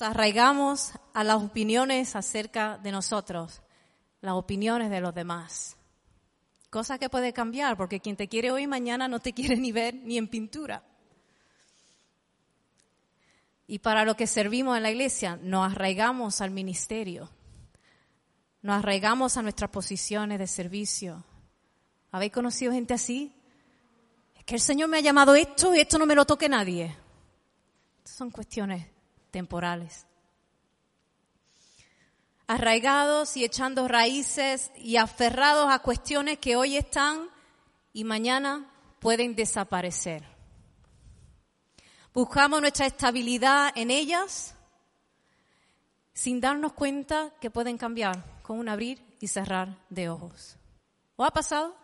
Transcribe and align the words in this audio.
Nos 0.00 0.08
arraigamos 0.08 0.92
a 1.12 1.22
las 1.24 1.42
opiniones 1.42 2.16
acerca 2.16 2.78
de 2.78 2.90
nosotros, 2.90 3.60
las 4.22 4.32
opiniones 4.32 4.88
de 4.88 5.02
los 5.02 5.14
demás. 5.14 5.76
Cosa 6.70 6.98
que 6.98 7.10
puede 7.10 7.34
cambiar, 7.34 7.76
porque 7.76 8.00
quien 8.00 8.16
te 8.16 8.26
quiere 8.26 8.50
hoy 8.50 8.66
mañana 8.66 9.08
no 9.08 9.20
te 9.20 9.34
quiere 9.34 9.58
ni 9.58 9.72
ver 9.72 9.94
ni 9.94 10.16
en 10.16 10.28
pintura. 10.28 10.82
Y 13.66 13.80
para 13.80 14.06
lo 14.06 14.16
que 14.16 14.26
servimos 14.26 14.74
en 14.78 14.84
la 14.84 14.90
iglesia, 14.90 15.38
nos 15.42 15.70
arraigamos 15.70 16.40
al 16.40 16.50
ministerio, 16.50 17.28
nos 18.62 18.78
arraigamos 18.78 19.36
a 19.36 19.42
nuestras 19.42 19.68
posiciones 19.68 20.38
de 20.38 20.46
servicio. 20.46 21.22
¿Habéis 22.10 22.32
conocido 22.32 22.72
gente 22.72 22.94
así? 22.94 23.34
Es 24.34 24.44
que 24.44 24.54
el 24.54 24.62
Señor 24.62 24.88
me 24.88 24.96
ha 24.96 25.02
llamado 25.02 25.34
esto 25.34 25.74
y 25.74 25.80
esto 25.80 25.98
no 25.98 26.06
me 26.06 26.14
lo 26.14 26.24
toque 26.24 26.48
nadie. 26.48 26.96
Estas 27.98 28.16
son 28.16 28.30
cuestiones 28.30 28.86
temporales. 29.30 30.06
Arraigados 32.46 33.36
y 33.36 33.44
echando 33.44 33.86
raíces 33.86 34.72
y 34.76 34.96
aferrados 34.96 35.70
a 35.70 35.78
cuestiones 35.78 36.38
que 36.38 36.56
hoy 36.56 36.76
están 36.76 37.30
y 37.92 38.04
mañana 38.04 38.68
pueden 38.98 39.34
desaparecer. 39.34 40.24
Buscamos 42.12 42.60
nuestra 42.60 42.86
estabilidad 42.86 43.72
en 43.76 43.90
ellas 43.90 44.56
sin 46.12 46.40
darnos 46.40 46.72
cuenta 46.72 47.32
que 47.40 47.50
pueden 47.50 47.78
cambiar 47.78 48.42
con 48.42 48.58
un 48.58 48.68
abrir 48.68 49.02
y 49.20 49.28
cerrar 49.28 49.78
de 49.88 50.08
ojos. 50.08 50.56
¿Os 51.16 51.26
ha 51.26 51.30
pasado? 51.30 51.76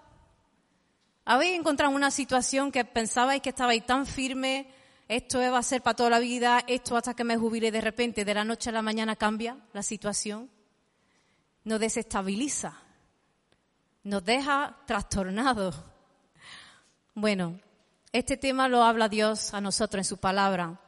¿Habéis 1.25 1.59
encontrado 1.59 1.95
una 1.95 2.11
situación 2.11 2.70
que 2.70 2.85
pensabais 2.85 3.41
que 3.41 3.51
estabais 3.51 3.85
tan 3.87 4.05
firme, 4.05 4.69
esto 5.09 5.39
va 5.39 5.59
a 5.59 5.62
ser 5.62 5.83
para 5.83 5.95
toda 5.95 6.11
la 6.11 6.19
vida, 6.19 6.65
esto 6.67 6.97
hasta 6.97 7.15
que 7.15 7.25
me 7.25 7.37
jubile 7.37 7.71
de 7.71 7.81
repente, 7.81 8.25
de 8.25 8.35
la 8.35 8.45
noche 8.45 8.71
a 8.71 8.73
la 8.73 8.83
mañana 8.83 9.15
cambia 9.17 9.57
la 9.73 9.83
situación? 9.83 10.51
Nos 11.65 11.81
desestabiliza, 11.81 12.75
nos 14.03 14.25
deja 14.25 14.77
trastornados. 14.87 15.77
Bueno, 17.15 17.61
este 18.13 18.37
tema 18.37 18.69
lo 18.69 18.83
habla 18.83 19.09
Dios 19.09 19.55
a 19.55 19.61
nosotros 19.61 20.01
en 20.01 20.05
su 20.05 20.19
palabra 20.19 20.81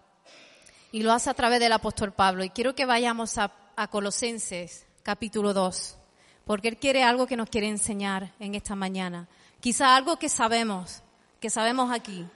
y 0.90 1.02
lo 1.02 1.12
hace 1.12 1.30
a 1.30 1.34
través 1.34 1.60
del 1.60 1.72
apóstol 1.72 2.12
Pablo. 2.12 2.42
Y 2.42 2.50
quiero 2.50 2.74
que 2.74 2.86
vayamos 2.86 3.38
a, 3.38 3.52
Colosenses 3.90 4.86
capítulo 5.04 5.54
2, 5.54 5.96
porque 6.44 6.66
Él 6.66 6.78
quiere 6.78 7.04
algo 7.04 7.28
que 7.28 7.36
nos 7.36 7.48
quiere 7.48 7.68
enseñar 7.68 8.32
en 8.40 8.56
esta 8.56 8.74
mañana. 8.74 9.28
Quizá 9.60 9.94
algo 9.94 10.18
que 10.18 10.28
sabemos, 10.28 11.02
que 11.38 11.48
sabemos 11.48 11.92
aquí, 11.92 12.26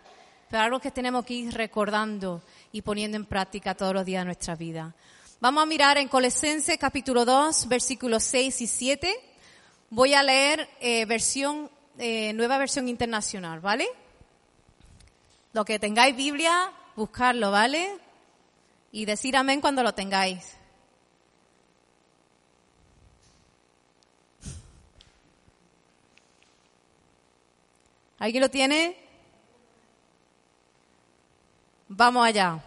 pero 0.53 0.65
algo 0.65 0.81
que 0.81 0.91
tenemos 0.91 1.25
que 1.25 1.33
ir 1.33 1.55
recordando 1.55 2.43
y 2.73 2.83
poniendo 2.83 3.17
en 3.17 3.25
práctica 3.25 3.75
todos 3.75 3.95
los 3.95 4.05
días 4.05 4.21
de 4.21 4.27
nuestra 4.27 4.55
vida. 4.55 4.95
Vamos 5.41 5.63
a 5.63 5.65
mirar 5.65 5.97
en 5.97 6.09
Colosenses 6.09 6.77
capítulo 6.77 7.25
2, 7.25 7.69
versículos 7.69 8.23
6 8.25 8.61
y 8.61 8.67
7. 8.67 9.15
Voy 9.89 10.13
a 10.13 10.23
leer 10.23 10.69
eh, 10.79 11.07
versión, 11.07 11.71
eh, 11.97 12.35
nueva 12.35 12.59
versión 12.59 12.87
internacional, 12.87 13.61
¿vale? 13.61 13.89
Lo 15.55 15.65
que 15.65 15.79
tengáis 15.79 16.15
Biblia, 16.15 16.71
buscarlo, 16.97 17.51
¿vale? 17.51 17.89
Y 18.93 19.07
decir 19.07 19.39
amén 19.39 19.63
cuando 19.63 19.83
lo 19.83 19.95
tengáis. 19.95 20.59
¿Alguien 28.19 28.43
lo 28.43 28.51
tiene? 28.51 29.02
Vamos 31.95 32.27
allá. 32.27 32.65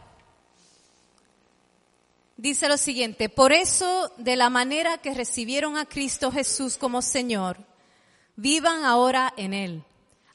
Dice 2.37 2.69
lo 2.69 2.77
siguiente, 2.77 3.27
por 3.27 3.53
eso, 3.53 4.11
de 4.17 4.35
la 4.35 4.51
manera 4.51 4.99
que 4.99 5.15
recibieron 5.15 5.77
a 5.77 5.85
Cristo 5.85 6.31
Jesús 6.31 6.77
como 6.77 7.01
Señor, 7.01 7.57
vivan 8.35 8.85
ahora 8.85 9.33
en 9.35 9.55
Él, 9.55 9.83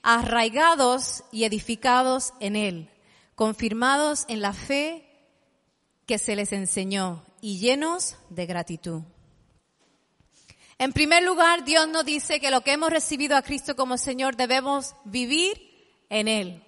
arraigados 0.03 1.23
y 1.31 1.45
edificados 1.45 2.33
en 2.41 2.56
Él, 2.56 2.91
confirmados 3.37 4.25
en 4.27 4.41
la 4.41 4.53
fe 4.55 5.07
que 6.05 6.19
se 6.19 6.34
les 6.34 6.53
enseñó 6.53 7.25
y 7.41 7.61
llenos 7.61 8.17
de 8.28 8.47
gratitud. 8.47 9.03
En 10.78 10.93
primer 10.93 11.22
lugar, 11.22 11.65
Dios 11.65 11.87
nos 11.87 12.05
dice 12.05 12.41
que 12.41 12.51
lo 12.51 12.62
que 12.62 12.72
hemos 12.72 12.91
recibido 12.91 13.37
a 13.37 13.43
Cristo 13.43 13.77
como 13.77 13.99
Señor 13.99 14.34
debemos 14.34 14.97
vivir 15.05 16.05
en 16.09 16.27
Él. 16.27 16.65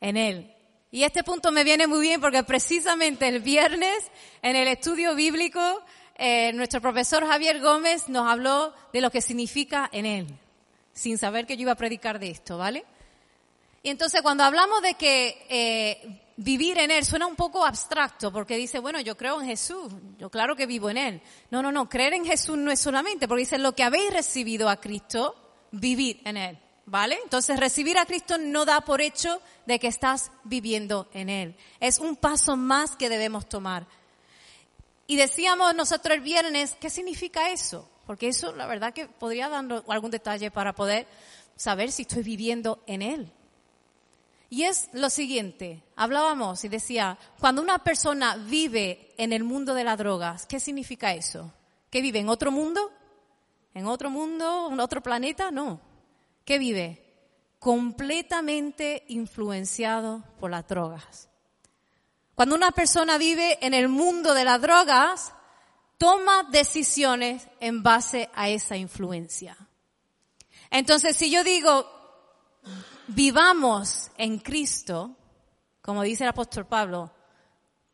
En 0.00 0.16
Él. 0.16 0.53
Y 0.94 1.02
este 1.02 1.24
punto 1.24 1.50
me 1.50 1.64
viene 1.64 1.88
muy 1.88 2.02
bien 2.02 2.20
porque 2.20 2.44
precisamente 2.44 3.26
el 3.26 3.40
viernes 3.40 4.12
en 4.42 4.54
el 4.54 4.68
estudio 4.68 5.16
bíblico 5.16 5.82
eh, 6.14 6.52
nuestro 6.52 6.80
profesor 6.80 7.26
Javier 7.26 7.60
Gómez 7.60 8.08
nos 8.08 8.30
habló 8.30 8.72
de 8.92 9.00
lo 9.00 9.10
que 9.10 9.20
significa 9.20 9.90
en 9.90 10.06
Él, 10.06 10.28
sin 10.92 11.18
saber 11.18 11.46
que 11.46 11.56
yo 11.56 11.62
iba 11.62 11.72
a 11.72 11.74
predicar 11.74 12.20
de 12.20 12.30
esto, 12.30 12.58
¿vale? 12.58 12.84
Y 13.82 13.90
entonces 13.90 14.22
cuando 14.22 14.44
hablamos 14.44 14.82
de 14.82 14.94
que 14.94 15.44
eh, 15.48 16.20
vivir 16.36 16.78
en 16.78 16.92
Él 16.92 17.04
suena 17.04 17.26
un 17.26 17.34
poco 17.34 17.66
abstracto 17.66 18.32
porque 18.32 18.56
dice, 18.56 18.78
bueno, 18.78 19.00
yo 19.00 19.16
creo 19.16 19.40
en 19.40 19.48
Jesús, 19.48 19.92
yo 20.16 20.30
claro 20.30 20.54
que 20.54 20.66
vivo 20.66 20.90
en 20.90 20.96
Él. 20.96 21.22
No, 21.50 21.60
no, 21.60 21.72
no, 21.72 21.88
creer 21.88 22.14
en 22.14 22.24
Jesús 22.24 22.56
no 22.56 22.70
es 22.70 22.78
solamente 22.78 23.26
porque 23.26 23.40
dice 23.40 23.58
lo 23.58 23.74
que 23.74 23.82
habéis 23.82 24.12
recibido 24.12 24.68
a 24.68 24.80
Cristo, 24.80 25.34
vivir 25.72 26.20
en 26.24 26.36
Él. 26.36 26.58
¿Vale? 26.86 27.18
Entonces 27.22 27.58
recibir 27.58 27.96
a 27.96 28.04
Cristo 28.04 28.36
no 28.36 28.64
da 28.64 28.82
por 28.82 29.00
hecho 29.00 29.40
de 29.66 29.78
que 29.78 29.88
estás 29.88 30.30
viviendo 30.44 31.08
en 31.14 31.30
Él. 31.30 31.56
Es 31.80 31.98
un 31.98 32.14
paso 32.16 32.56
más 32.56 32.94
que 32.96 33.08
debemos 33.08 33.48
tomar. 33.48 33.86
Y 35.06 35.16
decíamos 35.16 35.74
nosotros 35.74 36.16
el 36.16 36.22
viernes, 36.22 36.76
¿qué 36.80 36.90
significa 36.90 37.50
eso? 37.50 37.88
Porque 38.06 38.28
eso, 38.28 38.54
la 38.54 38.66
verdad 38.66 38.92
que 38.92 39.06
podría 39.06 39.48
darnos 39.48 39.82
algún 39.88 40.10
detalle 40.10 40.50
para 40.50 40.74
poder 40.74 41.06
saber 41.56 41.90
si 41.90 42.02
estoy 42.02 42.22
viviendo 42.22 42.82
en 42.86 43.02
Él. 43.02 43.32
Y 44.50 44.64
es 44.64 44.88
lo 44.92 45.10
siguiente, 45.10 45.82
hablábamos 45.96 46.64
y 46.64 46.68
decía, 46.68 47.18
cuando 47.40 47.60
una 47.60 47.78
persona 47.78 48.36
vive 48.36 49.12
en 49.16 49.32
el 49.32 49.42
mundo 49.42 49.74
de 49.74 49.84
las 49.84 49.98
drogas, 49.98 50.46
¿qué 50.46 50.60
significa 50.60 51.12
eso? 51.12 51.52
¿Que 51.90 52.02
vive 52.02 52.20
en 52.20 52.28
otro 52.28 52.52
mundo? 52.52 52.92
¿En 53.74 53.86
otro 53.86 54.10
mundo? 54.10 54.68
¿En 54.70 54.78
otro 54.80 55.02
planeta? 55.02 55.50
No. 55.50 55.80
¿Qué 56.44 56.58
vive? 56.58 57.02
Completamente 57.58 59.04
influenciado 59.08 60.22
por 60.38 60.50
las 60.50 60.66
drogas. 60.68 61.28
Cuando 62.34 62.54
una 62.54 62.72
persona 62.72 63.16
vive 63.16 63.64
en 63.64 63.74
el 63.74 63.88
mundo 63.88 64.34
de 64.34 64.44
las 64.44 64.60
drogas, 64.60 65.32
toma 65.98 66.42
decisiones 66.50 67.48
en 67.60 67.82
base 67.82 68.28
a 68.34 68.48
esa 68.48 68.76
influencia. 68.76 69.56
Entonces, 70.70 71.16
si 71.16 71.30
yo 71.30 71.44
digo, 71.44 71.88
vivamos 73.06 74.10
en 74.18 74.38
Cristo, 74.38 75.16
como 75.80 76.02
dice 76.02 76.24
el 76.24 76.30
apóstol 76.30 76.66
Pablo, 76.66 77.12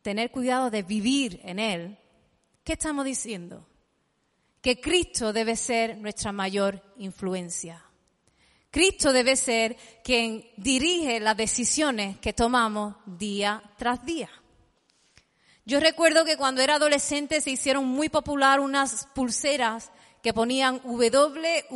tener 0.03 0.31
cuidado 0.31 0.71
de 0.71 0.83
vivir 0.83 1.41
en 1.45 1.59
Él, 1.59 1.99
¿qué 2.65 2.73
estamos 2.73 3.05
diciendo? 3.05 3.67
Que 4.63 4.81
Cristo 4.81 5.33
debe 5.33 5.57
ser 5.57 5.99
nuestra 5.99 6.33
mayor 6.33 6.83
influencia. 6.97 7.85
Cristo 8.71 9.13
debe 9.13 9.35
ser 9.37 9.77
quien 10.05 10.49
dirige 10.57 11.19
las 11.19 11.37
decisiones 11.37 12.19
que 12.19 12.33
tomamos 12.33 12.95
día 13.05 13.63
tras 13.77 14.05
día. 14.05 14.31
Yo 15.65 15.81
recuerdo 15.81 16.25
que 16.25 16.37
cuando 16.37 16.63
era 16.63 16.77
adolescente 16.77 17.41
se 17.41 17.51
hicieron 17.51 17.87
muy 17.87 18.09
popular 18.09 18.61
unas 18.61 19.07
pulseras 19.15 19.91
que 20.23 20.33
ponían 20.33 20.81
WWJD, 20.85 21.71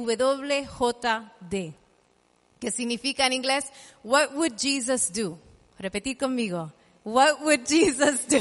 que 2.60 2.70
significa 2.70 3.26
en 3.26 3.32
inglés 3.32 3.66
What 4.02 4.34
would 4.34 4.54
Jesus 4.58 5.12
do? 5.12 5.38
Repetir 5.78 6.16
conmigo. 6.16 6.72
What 7.04 7.40
would 7.42 7.66
Jesus 7.66 8.26
do? 8.28 8.38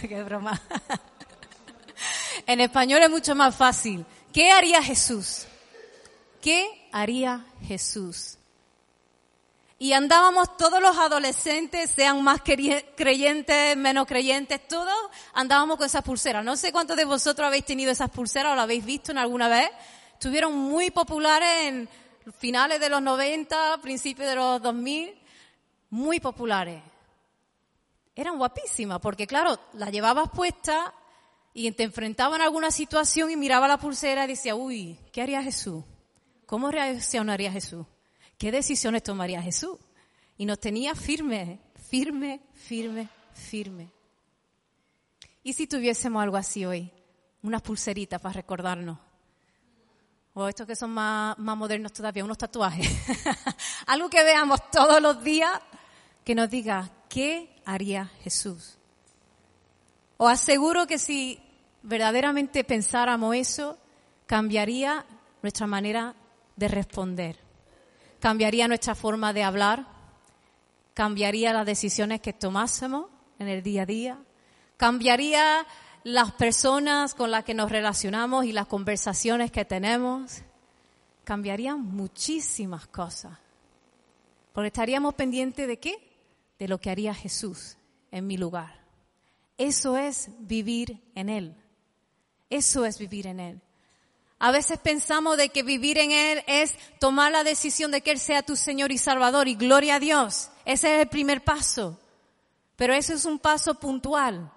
Qué 0.08 0.22
broma. 0.22 0.60
en 2.46 2.60
español 2.60 3.02
es 3.02 3.10
mucho 3.10 3.34
más 3.34 3.54
fácil. 3.54 4.06
¿Qué 4.32 4.50
haría 4.50 4.82
Jesús? 4.82 5.46
¿Qué 6.40 6.85
haría 7.00 7.44
Jesús? 7.62 8.38
Y 9.78 9.92
andábamos 9.92 10.56
todos 10.56 10.80
los 10.80 10.96
adolescentes, 10.96 11.90
sean 11.90 12.22
más 12.22 12.42
cre- 12.42 12.84
creyentes, 12.96 13.76
menos 13.76 14.06
creyentes, 14.06 14.66
todos 14.66 14.94
andábamos 15.34 15.76
con 15.76 15.84
esas 15.86 16.02
pulseras. 16.02 16.42
No 16.42 16.56
sé 16.56 16.72
cuántos 16.72 16.96
de 16.96 17.04
vosotros 17.04 17.46
habéis 17.46 17.66
tenido 17.66 17.90
esas 17.92 18.08
pulseras 18.10 18.52
o 18.52 18.56
la 18.56 18.62
habéis 18.62 18.84
visto 18.86 19.12
en 19.12 19.18
alguna 19.18 19.48
vez. 19.48 19.68
Estuvieron 20.14 20.56
muy 20.56 20.90
populares 20.90 21.66
en 21.66 21.88
finales 22.38 22.80
de 22.80 22.88
los 22.88 23.02
90, 23.02 23.78
principios 23.82 24.28
de 24.28 24.34
los 24.36 24.62
2000. 24.62 25.14
Muy 25.90 26.20
populares. 26.20 26.82
Eran 28.14 28.38
guapísimas 28.38 28.98
porque 29.00 29.26
claro, 29.26 29.58
la 29.74 29.90
llevabas 29.90 30.30
puesta 30.30 30.94
y 31.52 31.70
te 31.72 31.82
enfrentaba 31.82 32.36
en 32.36 32.42
alguna 32.42 32.70
situación 32.70 33.30
y 33.30 33.36
miraba 33.36 33.68
la 33.68 33.76
pulsera 33.76 34.24
y 34.24 34.28
decía, 34.28 34.54
uy, 34.56 34.98
¿qué 35.12 35.20
haría 35.20 35.42
Jesús? 35.42 35.84
¿Cómo 36.46 36.70
reaccionaría 36.70 37.50
Jesús? 37.50 37.86
¿Qué 38.38 38.52
decisiones 38.52 39.02
tomaría 39.02 39.42
Jesús? 39.42 39.78
Y 40.38 40.46
nos 40.46 40.60
tenía 40.60 40.94
firme, 40.94 41.60
firme, 41.90 42.40
firme, 42.54 43.08
firme. 43.32 43.90
¿Y 45.42 45.52
si 45.52 45.66
tuviésemos 45.66 46.22
algo 46.22 46.36
así 46.36 46.64
hoy? 46.64 46.90
Unas 47.42 47.62
pulseritas 47.62 48.20
para 48.20 48.34
recordarnos. 48.34 48.98
O 50.34 50.48
estos 50.48 50.66
que 50.66 50.76
son 50.76 50.90
más, 50.90 51.36
más 51.38 51.56
modernos 51.56 51.92
todavía, 51.92 52.24
unos 52.24 52.38
tatuajes. 52.38 52.88
algo 53.86 54.08
que 54.08 54.22
veamos 54.22 54.70
todos 54.70 55.00
los 55.00 55.24
días 55.24 55.60
que 56.24 56.34
nos 56.34 56.50
diga, 56.50 56.90
¿qué 57.08 57.60
haría 57.64 58.10
Jesús? 58.22 58.76
Os 60.18 60.30
aseguro 60.30 60.86
que 60.86 60.98
si 60.98 61.40
verdaderamente 61.82 62.64
pensáramos 62.64 63.34
eso, 63.34 63.78
cambiaría 64.26 65.06
nuestra 65.42 65.66
manera 65.66 66.14
de 66.56 66.68
responder, 66.68 67.38
cambiaría 68.20 68.68
nuestra 68.68 68.94
forma 68.94 69.32
de 69.32 69.42
hablar, 69.42 69.86
cambiaría 70.94 71.52
las 71.52 71.66
decisiones 71.66 72.20
que 72.20 72.32
tomásemos 72.32 73.06
en 73.38 73.48
el 73.48 73.62
día 73.62 73.82
a 73.82 73.86
día, 73.86 74.18
cambiaría 74.76 75.66
las 76.04 76.32
personas 76.32 77.14
con 77.14 77.30
las 77.30 77.44
que 77.44 77.54
nos 77.54 77.70
relacionamos 77.70 78.44
y 78.44 78.52
las 78.52 78.66
conversaciones 78.66 79.50
que 79.50 79.64
tenemos, 79.64 80.42
cambiarían 81.24 81.82
muchísimas 81.82 82.86
cosas. 82.86 83.36
Porque 84.52 84.68
estaríamos 84.68 85.14
pendientes 85.14 85.66
de 85.66 85.78
qué? 85.78 85.98
De 86.58 86.68
lo 86.68 86.78
que 86.80 86.90
haría 86.90 87.12
Jesús 87.12 87.76
en 88.10 88.26
mi 88.26 88.36
lugar. 88.38 88.80
Eso 89.58 89.96
es 89.96 90.30
vivir 90.38 91.02
en 91.14 91.28
Él. 91.28 91.56
Eso 92.48 92.86
es 92.86 92.98
vivir 92.98 93.26
en 93.26 93.40
Él. 93.40 93.60
A 94.38 94.52
veces 94.52 94.78
pensamos 94.78 95.38
de 95.38 95.48
que 95.48 95.62
vivir 95.62 95.98
en 95.98 96.10
Él 96.12 96.42
es 96.46 96.74
tomar 96.98 97.32
la 97.32 97.42
decisión 97.42 97.90
de 97.90 98.02
que 98.02 98.10
Él 98.10 98.18
sea 98.18 98.42
tu 98.42 98.54
Señor 98.54 98.92
y 98.92 98.98
Salvador 98.98 99.48
y 99.48 99.54
gloria 99.54 99.96
a 99.96 100.00
Dios. 100.00 100.50
Ese 100.64 100.94
es 100.94 101.02
el 101.02 101.08
primer 101.08 101.42
paso. 101.42 101.98
Pero 102.76 102.92
eso 102.92 103.14
es 103.14 103.24
un 103.24 103.38
paso 103.38 103.74
puntual. 103.76 104.52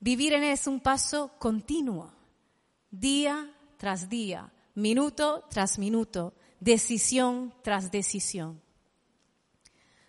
Vivir 0.00 0.32
en 0.32 0.44
Él 0.44 0.52
es 0.52 0.66
un 0.66 0.80
paso 0.80 1.30
continuo. 1.38 2.12
Día 2.90 3.50
tras 3.76 4.08
día, 4.08 4.50
minuto 4.74 5.44
tras 5.50 5.78
minuto, 5.78 6.34
decisión 6.60 7.54
tras 7.62 7.90
decisión. 7.90 8.60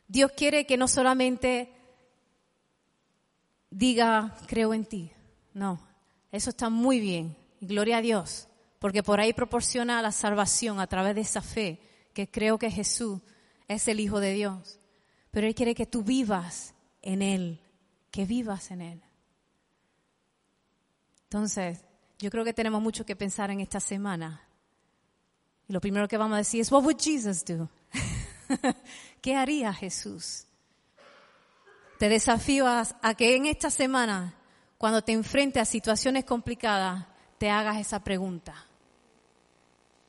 Dios 0.08 0.32
quiere 0.36 0.66
que 0.66 0.78
no 0.78 0.88
solamente 0.88 1.72
diga, 3.70 4.36
creo 4.48 4.74
en 4.74 4.86
ti. 4.86 5.12
No, 5.54 5.80
eso 6.32 6.50
está 6.50 6.70
muy 6.70 7.00
bien. 7.00 7.36
Gloria 7.62 7.98
a 7.98 8.02
Dios, 8.02 8.49
porque 8.80 9.04
por 9.04 9.20
ahí 9.20 9.34
proporciona 9.34 10.02
la 10.02 10.12
salvación 10.12 10.80
a 10.80 10.88
través 10.88 11.16
de 11.16 11.22
esa 11.22 11.42
fe, 11.42 11.80
que 12.14 12.31
creo 12.31 12.58
que 12.58 12.72
Jesús 12.72 13.20
es 13.68 13.88
el 13.88 14.00
Hijo 14.00 14.20
de 14.20 14.34
Dios. 14.34 14.80
Pero 15.31 15.48
Él 15.48 15.54
quiere 15.54 15.76
que 15.76 15.86
tú 15.86 16.02
vivas 16.02 16.74
en 17.02 17.22
Él, 17.22 17.62
que 18.10 18.26
vivas 18.26 18.72
en 18.72 18.81
Él. 18.81 19.04
Entonces, 21.24 21.84
yo 22.18 22.31
creo 22.31 22.44
que 22.44 22.54
tenemos 22.54 22.81
mucho 22.81 23.06
que 23.06 23.16
pensar 23.16 23.52
en 23.52 23.60
esta 23.60 23.80
semana. 23.80 24.42
Y 25.68 25.74
lo 25.74 25.82
primero 25.82 26.08
que 26.08 26.18
vamos 26.18 26.36
a 26.36 26.40
decir 26.40 26.62
es, 26.62 26.72
What 26.72 26.84
would 26.84 26.98
Jesus 27.00 27.44
do? 27.46 27.70
¿Qué 29.22 29.36
haría 29.36 29.74
Jesús? 29.74 30.46
Te 32.00 32.08
desafío 32.08 32.66
a, 32.66 32.88
a, 33.02 33.14
que 33.14 33.36
en 33.36 33.46
esta 33.46 33.70
semana, 33.70 34.34
cuando 34.78 35.04
te 35.04 35.12
enfrentes 35.12 35.62
a 35.62 35.66
situaciones 35.66 36.24
complicadas, 36.24 37.06
te 37.38 37.50
hagas 37.50 37.78
esa 37.78 38.04
pregunta. 38.04 38.69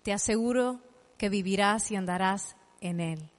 Te 0.02 0.12
aseguro 0.12 0.81
que 1.19 1.29
vivirás 1.29 1.91
y 1.91 1.97
andarás 1.97 2.56
en 2.81 3.00
Él. 3.00 3.31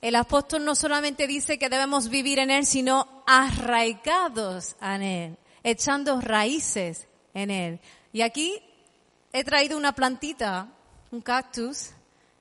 El 0.00 0.16
apóstol 0.16 0.64
no 0.64 0.74
solamente 0.74 1.26
dice 1.26 1.58
que 1.58 1.70
debemos 1.70 2.08
vivir 2.08 2.38
en 2.38 2.50
Él, 2.50 2.66
sino 2.66 3.22
arraigados 3.26 4.76
en 4.80 5.02
Él, 5.02 5.38
echando 5.62 6.20
raíces 6.20 7.08
en 7.32 7.50
Él. 7.50 7.80
Y 8.12 8.20
aquí 8.20 8.62
he 9.32 9.44
traído 9.44 9.78
una 9.78 9.94
plantita, 9.94 10.68
un 11.10 11.22
cactus. 11.22 11.92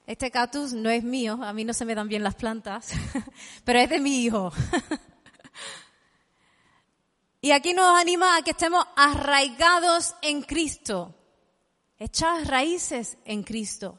Este 0.05 0.29
cactus 0.29 0.73
no 0.73 0.89
es 0.89 1.03
mío, 1.03 1.39
a 1.41 1.53
mí 1.53 1.63
no 1.63 1.73
se 1.73 1.85
me 1.85 1.95
dan 1.95 2.09
bien 2.09 2.23
las 2.23 2.35
plantas, 2.35 2.91
pero 3.63 3.79
es 3.79 3.89
de 3.89 3.99
mi 3.99 4.23
hijo. 4.23 4.51
Y 7.43 7.51
aquí 7.51 7.73
nos 7.73 7.99
anima 7.99 8.37
a 8.37 8.41
que 8.41 8.51
estemos 8.51 8.85
arraigados 8.95 10.15
en 10.21 10.43
Cristo, 10.43 11.13
echadas 12.03 12.47
raíces 12.47 13.17
en 13.23 13.43
Cristo. 13.43 13.97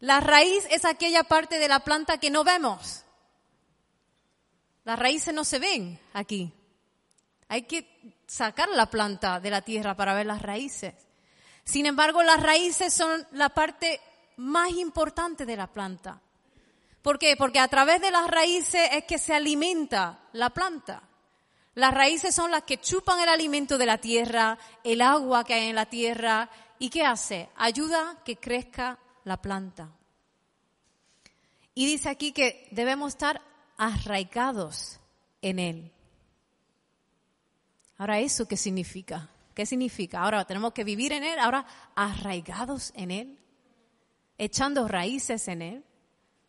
La 0.00 0.20
raíz 0.20 0.66
es 0.70 0.84
aquella 0.84 1.24
parte 1.24 1.58
de 1.58 1.68
la 1.68 1.80
planta 1.80 2.18
que 2.18 2.30
no 2.30 2.44
vemos. 2.44 3.04
Las 4.84 4.98
raíces 4.98 5.32
no 5.32 5.44
se 5.44 5.58
ven 5.58 5.98
aquí. 6.12 6.52
Hay 7.48 7.62
que 7.62 8.16
sacar 8.26 8.68
la 8.68 8.86
planta 8.86 9.40
de 9.40 9.50
la 9.50 9.62
tierra 9.62 9.96
para 9.96 10.14
ver 10.14 10.26
las 10.26 10.42
raíces. 10.42 10.94
Sin 11.64 11.86
embargo, 11.86 12.22
las 12.22 12.42
raíces 12.42 12.92
son 12.92 13.26
la 13.32 13.48
parte 13.48 14.00
más 14.36 14.70
importante 14.70 15.46
de 15.46 15.56
la 15.56 15.66
planta. 15.66 16.20
¿Por 17.02 17.18
qué? 17.18 17.34
Porque 17.36 17.60
a 17.60 17.68
través 17.68 18.00
de 18.00 18.10
las 18.10 18.28
raíces 18.28 18.88
es 18.92 19.04
que 19.04 19.18
se 19.18 19.34
alimenta 19.34 20.20
la 20.32 20.50
planta. 20.50 21.02
Las 21.74 21.94
raíces 21.94 22.34
son 22.34 22.50
las 22.50 22.64
que 22.64 22.80
chupan 22.80 23.20
el 23.20 23.28
alimento 23.28 23.78
de 23.78 23.86
la 23.86 23.98
tierra, 23.98 24.58
el 24.84 25.00
agua 25.00 25.44
que 25.44 25.54
hay 25.54 25.68
en 25.68 25.76
la 25.76 25.86
tierra. 25.86 26.50
¿Y 26.82 26.88
qué 26.88 27.04
hace? 27.04 27.50
Ayuda 27.56 28.22
que 28.24 28.36
crezca 28.36 28.98
la 29.24 29.40
planta. 29.40 29.92
Y 31.74 31.84
dice 31.84 32.08
aquí 32.08 32.32
que 32.32 32.66
debemos 32.70 33.10
estar 33.12 33.42
arraigados 33.76 34.98
en 35.42 35.58
Él. 35.58 35.92
Ahora, 37.98 38.18
¿eso 38.18 38.48
qué 38.48 38.56
significa? 38.56 39.28
¿Qué 39.54 39.66
significa? 39.66 40.22
Ahora 40.22 40.46
tenemos 40.46 40.72
que 40.72 40.84
vivir 40.84 41.12
en 41.12 41.22
Él, 41.22 41.38
ahora 41.38 41.66
arraigados 41.94 42.92
en 42.96 43.10
Él, 43.10 43.38
echando 44.38 44.88
raíces 44.88 45.48
en 45.48 45.60
Él. 45.60 45.84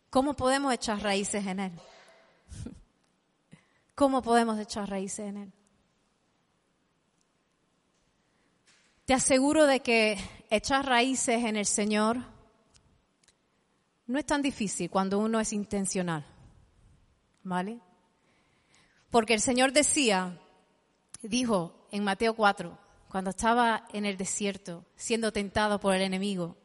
¿Cómo 0.08 0.32
podemos 0.32 0.72
echar 0.72 1.02
raíces 1.02 1.46
en 1.46 1.60
Él? 1.60 1.72
¿Cómo 3.94 4.22
podemos 4.22 4.58
echar 4.58 4.88
raíces 4.88 5.28
en 5.28 5.36
Él? 5.36 5.52
Te 9.04 9.14
aseguro 9.14 9.66
de 9.66 9.80
que 9.80 10.16
echar 10.48 10.86
raíces 10.86 11.44
en 11.44 11.56
el 11.56 11.66
Señor 11.66 12.18
no 14.06 14.18
es 14.18 14.26
tan 14.26 14.42
difícil 14.42 14.90
cuando 14.90 15.18
uno 15.18 15.40
es 15.40 15.52
intencional, 15.52 16.24
¿vale? 17.42 17.80
Porque 19.10 19.34
el 19.34 19.40
Señor 19.40 19.72
decía, 19.72 20.38
dijo 21.20 21.88
en 21.90 22.04
Mateo 22.04 22.34
4, 22.34 22.78
cuando 23.08 23.30
estaba 23.30 23.86
en 23.92 24.06
el 24.06 24.16
desierto, 24.16 24.84
siendo 24.94 25.32
tentado 25.32 25.80
por 25.80 25.94
el 25.94 26.02
enemigo, 26.02 26.56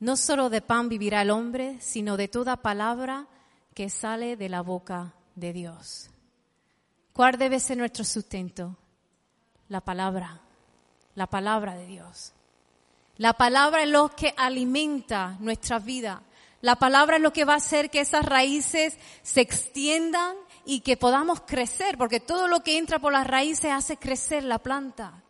no 0.00 0.16
solo 0.16 0.48
de 0.48 0.62
pan 0.62 0.88
vivirá 0.88 1.22
el 1.22 1.30
hombre, 1.30 1.76
sino 1.80 2.16
de 2.16 2.28
toda 2.28 2.62
palabra 2.62 3.28
que 3.74 3.90
sale 3.90 4.36
de 4.36 4.48
la 4.48 4.62
boca 4.62 5.14
de 5.34 5.52
Dios. 5.52 6.10
¿Cuál 7.12 7.36
debe 7.36 7.60
ser 7.60 7.76
nuestro 7.76 8.04
sustento? 8.04 8.76
La 9.68 9.80
palabra, 9.80 10.40
la 11.18 11.26
palabra 11.26 11.74
de 11.74 11.84
Dios. 11.84 12.32
La 13.16 13.32
palabra 13.32 13.82
es 13.82 13.88
lo 13.88 14.08
que 14.10 14.32
alimenta 14.36 15.36
nuestra 15.40 15.80
vida. 15.80 16.22
La 16.60 16.76
palabra 16.76 17.16
es 17.16 17.22
lo 17.22 17.32
que 17.32 17.44
va 17.44 17.54
a 17.54 17.56
hacer 17.56 17.90
que 17.90 17.98
esas 17.98 18.24
raíces 18.24 18.96
se 19.22 19.40
extiendan 19.40 20.36
y 20.64 20.78
que 20.80 20.96
podamos 20.96 21.40
crecer, 21.40 21.98
porque 21.98 22.20
todo 22.20 22.46
lo 22.46 22.60
que 22.60 22.78
entra 22.78 23.00
por 23.00 23.12
las 23.12 23.26
raíces 23.26 23.72
hace 23.72 23.96
crecer 23.96 24.44
la 24.44 24.60
planta. 24.60 25.24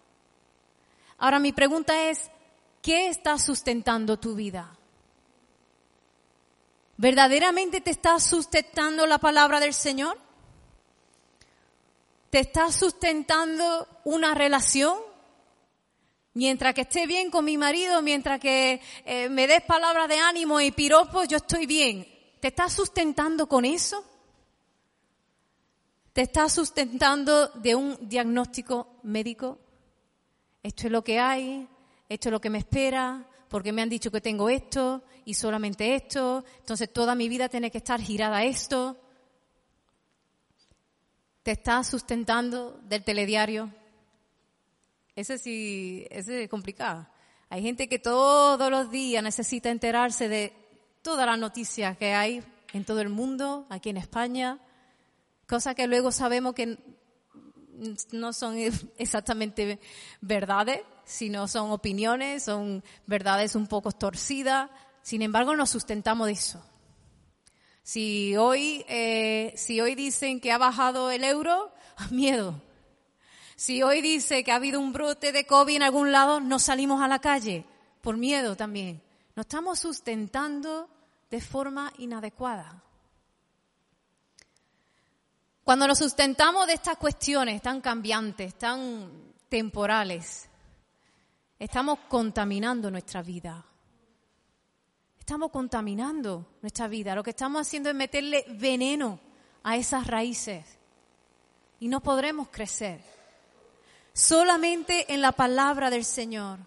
Ahora 1.16 1.38
mi 1.38 1.52
pregunta 1.52 2.10
es, 2.10 2.30
¿qué 2.82 3.08
está 3.08 3.38
sustentando 3.38 4.18
tu 4.18 4.34
vida? 4.34 4.76
¿Verdaderamente 6.98 7.80
te 7.80 7.92
está 7.92 8.20
sustentando 8.20 9.06
la 9.06 9.16
palabra 9.16 9.58
del 9.58 9.72
Señor? 9.72 10.18
¿Te 12.28 12.40
está 12.40 12.70
sustentando 12.72 13.88
una 14.04 14.34
relación? 14.34 15.07
Mientras 16.38 16.72
que 16.72 16.82
esté 16.82 17.08
bien 17.08 17.32
con 17.32 17.44
mi 17.44 17.58
marido, 17.58 18.00
mientras 18.00 18.38
que 18.38 18.80
eh, 19.04 19.28
me 19.28 19.48
des 19.48 19.60
palabras 19.62 20.06
de 20.06 20.20
ánimo 20.20 20.60
y 20.60 20.70
piropos, 20.70 21.26
yo 21.26 21.38
estoy 21.38 21.66
bien. 21.66 22.06
¿Te 22.38 22.46
estás 22.46 22.72
sustentando 22.74 23.48
con 23.48 23.64
eso? 23.64 24.04
¿Te 26.12 26.22
estás 26.22 26.52
sustentando 26.52 27.48
de 27.48 27.74
un 27.74 28.08
diagnóstico 28.08 29.00
médico? 29.02 29.58
Esto 30.62 30.86
es 30.86 30.92
lo 30.92 31.02
que 31.02 31.18
hay, 31.18 31.66
esto 32.08 32.28
es 32.28 32.32
lo 32.32 32.40
que 32.40 32.50
me 32.50 32.58
espera, 32.58 33.26
porque 33.48 33.72
me 33.72 33.82
han 33.82 33.88
dicho 33.88 34.12
que 34.12 34.20
tengo 34.20 34.48
esto 34.48 35.02
y 35.24 35.34
solamente 35.34 35.96
esto, 35.96 36.44
entonces 36.60 36.92
toda 36.92 37.16
mi 37.16 37.28
vida 37.28 37.48
tiene 37.48 37.72
que 37.72 37.78
estar 37.78 38.00
girada 38.00 38.36
a 38.36 38.44
esto. 38.44 38.96
¿Te 41.42 41.50
estás 41.50 41.88
sustentando 41.88 42.78
del 42.84 43.02
telediario? 43.02 43.72
Ese 45.18 45.36
sí, 45.36 46.06
ese 46.10 46.44
es 46.44 46.48
complicado. 46.48 47.04
Hay 47.48 47.60
gente 47.60 47.88
que 47.88 47.98
todos 47.98 48.70
los 48.70 48.88
días 48.88 49.20
necesita 49.20 49.68
enterarse 49.68 50.28
de 50.28 50.52
todas 51.02 51.26
las 51.26 51.36
noticias 51.36 51.98
que 51.98 52.14
hay 52.14 52.40
en 52.72 52.84
todo 52.84 53.00
el 53.00 53.08
mundo, 53.08 53.66
aquí 53.68 53.90
en 53.90 53.96
España, 53.96 54.60
cosas 55.48 55.74
que 55.74 55.88
luego 55.88 56.12
sabemos 56.12 56.54
que 56.54 56.78
no 58.12 58.32
son 58.32 58.58
exactamente 58.98 59.80
verdades, 60.20 60.82
sino 61.04 61.48
son 61.48 61.72
opiniones, 61.72 62.44
son 62.44 62.84
verdades 63.06 63.56
un 63.56 63.66
poco 63.66 63.90
torcidas. 63.90 64.70
Sin 65.02 65.22
embargo, 65.22 65.56
nos 65.56 65.70
sustentamos 65.70 66.28
de 66.28 66.34
eso. 66.34 66.64
Si 67.82 68.36
hoy, 68.36 68.84
eh, 68.88 69.52
si 69.56 69.80
hoy 69.80 69.96
dicen 69.96 70.38
que 70.38 70.52
ha 70.52 70.58
bajado 70.58 71.10
el 71.10 71.24
euro, 71.24 71.72
miedo. 72.12 72.67
Si 73.58 73.82
hoy 73.82 74.00
dice 74.02 74.44
que 74.44 74.52
ha 74.52 74.54
habido 74.54 74.78
un 74.78 74.92
brote 74.92 75.32
de 75.32 75.44
COVID 75.44 75.74
en 75.74 75.82
algún 75.82 76.12
lado, 76.12 76.38
no 76.38 76.60
salimos 76.60 77.02
a 77.02 77.08
la 77.08 77.18
calle 77.18 77.64
por 78.00 78.16
miedo 78.16 78.54
también. 78.54 79.02
Nos 79.34 79.46
estamos 79.46 79.80
sustentando 79.80 80.88
de 81.28 81.40
forma 81.40 81.92
inadecuada. 81.98 82.80
Cuando 85.64 85.88
nos 85.88 85.98
sustentamos 85.98 86.68
de 86.68 86.74
estas 86.74 86.98
cuestiones 86.98 87.60
tan 87.60 87.80
cambiantes, 87.80 88.54
tan 88.54 89.34
temporales, 89.48 90.48
estamos 91.58 91.98
contaminando 92.08 92.92
nuestra 92.92 93.22
vida. 93.22 93.66
Estamos 95.18 95.50
contaminando 95.50 96.58
nuestra 96.62 96.86
vida. 96.86 97.16
Lo 97.16 97.24
que 97.24 97.30
estamos 97.30 97.62
haciendo 97.62 97.90
es 97.90 97.96
meterle 97.96 98.44
veneno 98.50 99.18
a 99.64 99.76
esas 99.76 100.06
raíces 100.06 100.64
y 101.80 101.88
no 101.88 102.00
podremos 102.00 102.50
crecer. 102.50 103.17
Solamente 104.18 105.14
en 105.14 105.22
la 105.22 105.30
palabra 105.30 105.90
del 105.90 106.04
Señor 106.04 106.58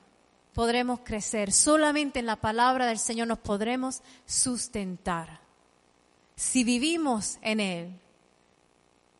podremos 0.53 1.01
crecer. 1.01 1.51
Solamente 1.51 2.19
en 2.19 2.25
la 2.25 2.37
palabra 2.37 2.85
del 2.85 2.97
Señor 2.97 3.27
nos 3.27 3.39
podremos 3.39 4.01
sustentar. 4.25 5.41
Si 6.37 6.63
vivimos 6.63 7.39
en 7.41 7.59
Él, 7.59 7.99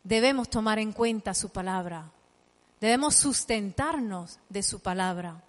debemos 0.05 0.50
tomar 0.50 0.79
en 0.79 0.93
cuenta 0.93 1.33
su 1.33 1.50
palabra. 1.50 2.09
Debemos 2.79 3.15
sustentarnos 3.15 4.39
de 4.47 4.63
su 4.63 4.79
palabra. 4.79 5.43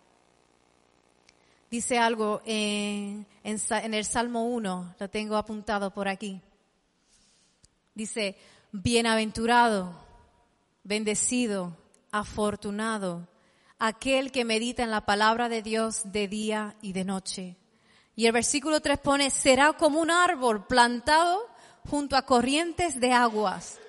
Dice 1.70 2.00
algo 2.00 2.42
en, 2.44 3.24
el 3.44 4.04
Salmo 4.04 4.46
1, 4.46 4.94
lo 4.98 5.08
tengo 5.08 5.36
apuntado 5.36 5.94
por 5.94 6.08
aquí. 6.08 6.40
Dice, 7.94 8.36
bienaventurado, 8.72 9.94
bendecido, 10.82 11.76
afortunado, 12.12 13.26
aquel 13.78 14.30
que 14.30 14.44
medita 14.44 14.84
en 14.84 14.90
la 14.90 15.04
palabra 15.04 15.48
de 15.48 15.62
Dios 15.62 16.12
de 16.12 16.28
día 16.28 16.76
y 16.82 16.92
de 16.92 17.04
noche. 17.04 17.56
Y 18.14 18.26
el 18.26 18.32
versículo 18.32 18.80
3 18.80 18.98
pone, 19.00 19.30
será 19.30 19.72
como 19.72 20.00
un 20.00 20.10
árbol 20.10 20.66
plantado 20.66 21.48
junto 21.88 22.16
a 22.16 22.22
corrientes 22.22 23.00
de 23.00 23.12
aguas 23.12 23.80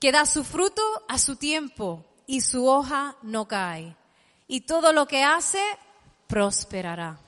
que 0.00 0.12
da 0.12 0.26
su 0.26 0.44
fruto 0.44 0.82
a 1.08 1.18
su 1.18 1.36
tiempo 1.36 2.04
y 2.26 2.42
su 2.42 2.66
hoja 2.66 3.16
no 3.22 3.48
cae. 3.48 3.96
Y 4.46 4.62
todo 4.62 4.92
lo 4.92 5.06
que 5.06 5.24
hace 5.24 5.62
prosperará. 6.26 7.18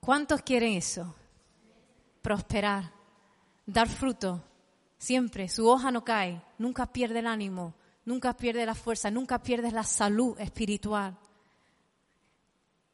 ¿Cuántos 0.00 0.42
quieren 0.42 0.74
eso? 0.74 1.14
Prosperar, 2.22 2.92
dar 3.66 3.88
fruto, 3.88 4.42
siempre, 4.98 5.48
su 5.48 5.68
hoja 5.68 5.90
no 5.90 6.04
cae, 6.04 6.42
nunca 6.58 6.86
pierde 6.86 7.20
el 7.20 7.26
ánimo, 7.26 7.74
nunca 8.08 8.36
pierde 8.36 8.66
la 8.66 8.74
fuerza, 8.74 9.10
nunca 9.10 9.42
pierde 9.42 9.70
la 9.70 9.84
salud 9.84 10.38
espiritual. 10.40 11.16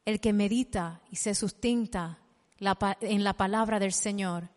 El 0.03 0.19
que 0.19 0.33
medita 0.33 1.01
y 1.09 1.15
se 1.15 1.33
sustenta 1.33 2.19
en 2.59 3.23
la 3.23 3.33
palabra 3.33 3.79
del 3.79 3.93
Señor, 3.93 4.49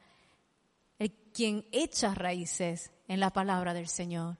el 0.98 1.12
quien 1.32 1.64
echa 1.72 2.14
raíces, 2.14 2.90
en 3.06 3.20
la 3.20 3.30
palabra 3.30 3.72
del 3.72 3.88
Señor 3.88 4.36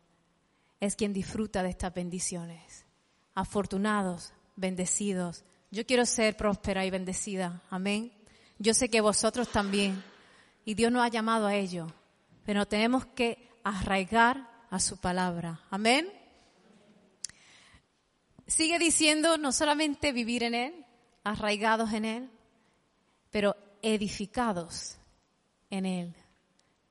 es 0.81 0.95
quien 0.95 1.13
disfruta 1.13 1.63
de 1.63 1.71
estas 1.71 1.93
bendiciones. 1.95 2.85
Afortunados, 3.35 4.33
bendecidos. 4.57 5.45
Yo 5.71 5.87
quiero 5.87 6.07
ser 6.07 6.37
próspera 6.37 6.85
y 6.85 6.91
bendecida. 6.91 7.63
Amén. 7.71 8.13
Yo 8.59 8.75
sé 8.75 8.89
que 8.89 9.01
vosotros 9.01 9.49
también. 9.49 10.03
Y 10.65 10.75
Dios 10.75 10.93
nos 10.93 11.05
ha 11.05 11.09
llamado 11.09 11.47
a 11.47 11.55
ello. 11.55 11.87
Pero 12.45 12.67
tenemos 12.67 13.07
que 13.07 13.49
arraigar 13.65 14.48
a 14.71 14.81
su 14.81 14.99
palabra. 14.99 15.61
Amén. 15.71 16.09
Sigue 18.47 18.79
diciendo 18.79 19.39
no 19.39 19.53
solamente 19.53 20.13
vivir 20.13 20.43
en 20.43 20.55
Él, 20.55 20.87
arraigados 21.25 21.93
en 21.93 22.05
Él, 22.05 22.31
pero 23.31 23.57
edificados 23.83 24.97
en 25.71 25.87
Él 25.87 26.15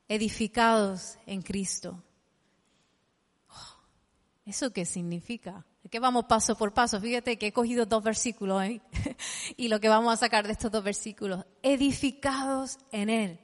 edificados 0.08 1.18
en 1.26 1.42
Cristo. 1.42 2.02
Oh, 3.50 3.76
¿Eso 4.46 4.72
qué 4.72 4.86
significa? 4.86 5.66
¿De 5.84 5.90
qué 5.90 6.00
vamos 6.00 6.26
paso 6.26 6.56
por 6.56 6.74
paso? 6.74 7.00
Fíjate 7.00 7.38
que 7.38 7.48
he 7.48 7.54
cogido 7.54 7.86
dos 7.86 8.04
versículos 8.04 8.64
¿eh? 8.64 8.82
y 9.58 9.68
lo 9.68 9.80
que 9.80 9.90
vamos 9.90 10.14
a 10.14 10.18
sacar 10.18 10.46
de 10.46 10.54
estos 10.54 10.72
dos 10.72 10.84
versículos, 10.84 11.46
edificados 11.62 12.78
en 12.92 13.10
Él. 13.10 13.40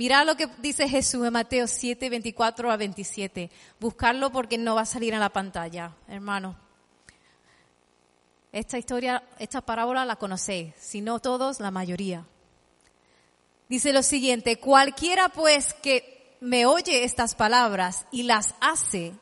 Mira 0.00 0.24
lo 0.24 0.34
que 0.34 0.48
dice 0.62 0.88
Jesús 0.88 1.26
en 1.26 1.32
Mateo 1.34 1.66
7, 1.66 2.08
24 2.08 2.72
a 2.72 2.78
27. 2.78 3.50
Buscarlo 3.78 4.32
porque 4.32 4.56
no 4.56 4.74
va 4.74 4.80
a 4.80 4.86
salir 4.86 5.12
en 5.12 5.20
la 5.20 5.28
pantalla, 5.28 5.94
hermano. 6.08 6.56
Esta 8.50 8.78
historia, 8.78 9.22
esta 9.38 9.60
parábola 9.60 10.06
la 10.06 10.16
conocéis, 10.16 10.72
si 10.78 11.02
no 11.02 11.20
todos, 11.20 11.60
la 11.60 11.70
mayoría. 11.70 12.24
Dice 13.68 13.92
lo 13.92 14.02
siguiente, 14.02 14.58
cualquiera 14.58 15.28
pues 15.28 15.74
que 15.74 16.34
me 16.40 16.64
oye 16.64 17.04
estas 17.04 17.34
palabras 17.34 18.06
y 18.10 18.22
las 18.22 18.54
hace, 18.62 19.12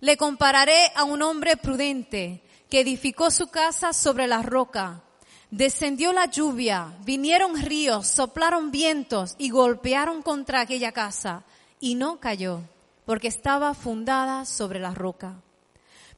le 0.00 0.18
compararé 0.18 0.92
a 0.96 1.04
un 1.04 1.22
hombre 1.22 1.56
prudente 1.56 2.42
que 2.68 2.80
edificó 2.80 3.30
su 3.30 3.46
casa 3.46 3.94
sobre 3.94 4.26
la 4.26 4.42
roca. 4.42 5.02
Descendió 5.50 6.12
la 6.12 6.26
lluvia, 6.26 6.94
vinieron 7.04 7.60
ríos, 7.60 8.06
soplaron 8.06 8.70
vientos 8.70 9.34
y 9.36 9.50
golpearon 9.50 10.22
contra 10.22 10.60
aquella 10.60 10.92
casa 10.92 11.42
y 11.80 11.96
no 11.96 12.20
cayó, 12.20 12.60
porque 13.04 13.26
estaba 13.26 13.74
fundada 13.74 14.44
sobre 14.44 14.78
la 14.78 14.94
roca. 14.94 15.42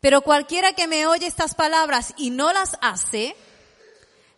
Pero 0.00 0.20
cualquiera 0.20 0.74
que 0.74 0.86
me 0.86 1.06
oye 1.06 1.26
estas 1.26 1.54
palabras 1.54 2.12
y 2.18 2.30
no 2.30 2.52
las 2.52 2.76
hace, 2.82 3.34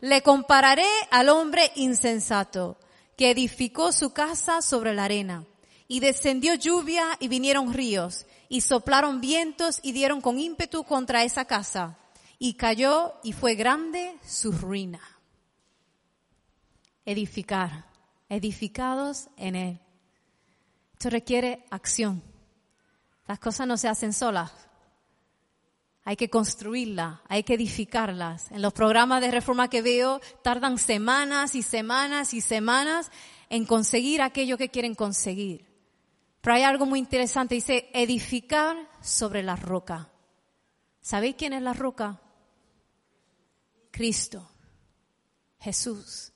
le 0.01 0.23
compararé 0.23 0.87
al 1.11 1.29
hombre 1.29 1.73
insensato 1.75 2.77
que 3.17 3.31
edificó 3.31 3.91
su 3.91 4.13
casa 4.13 4.63
sobre 4.63 4.95
la 4.95 5.05
arena. 5.05 5.45
Y 5.89 6.01
descendió 6.01 6.55
lluvia 6.55 7.17
y 7.21 7.29
vinieron 7.29 7.73
ríos, 7.73 8.27
y 8.49 8.61
soplaron 8.61 9.21
vientos 9.21 9.81
y 9.83 9.93
dieron 9.93 10.21
con 10.21 10.39
ímpetu 10.39 10.85
contra 10.85 11.25
esa 11.25 11.47
casa. 11.47 11.99
Y 12.39 12.55
cayó 12.55 13.15
y 13.23 13.33
fue 13.33 13.55
grande 13.55 14.19
su 14.25 14.53
ruina. 14.53 15.01
Edificar, 17.05 17.87
edificados 18.29 19.29
en 19.37 19.57
él. 19.57 19.81
Esto 20.93 21.11
requiere 21.11 21.65
acción. 21.71 22.23
Las 23.27 23.39
cosas 23.39 23.67
no 23.67 23.77
se 23.77 23.89
hacen 23.89 24.13
solas. 24.13 24.53
Hay 26.07 26.17
que 26.17 26.29
construirlas, 26.29 27.21
hay 27.29 27.45
que 27.45 27.55
edificarlas. 27.55 28.51
En 28.51 28.61
los 28.61 28.75
programas 28.75 29.23
de 29.23 29.31
reforma 29.31 29.71
que 29.71 29.81
veo 29.81 30.21
tardan 30.43 30.77
semanas 30.77 31.55
y 31.55 31.63
semanas 31.63 32.35
y 32.35 32.43
semanas 32.43 33.11
en 33.49 33.65
conseguir 33.65 34.21
aquello 34.21 34.59
que 34.59 34.69
quieren 34.69 34.95
conseguir. 34.95 35.67
Pero 36.43 36.57
hay 36.57 36.63
algo 36.63 36.85
muy 36.85 36.99
interesante, 36.99 37.55
dice 37.55 37.89
edificar 37.95 38.77
sobre 39.01 39.43
la 39.43 39.57
roca. 39.57 40.11
¿Sabéis 41.01 41.37
quién 41.39 41.55
es 41.55 41.63
la 41.63 41.73
roca? 41.73 42.21
Cristo, 43.95 44.51
Jesús. 45.61 46.33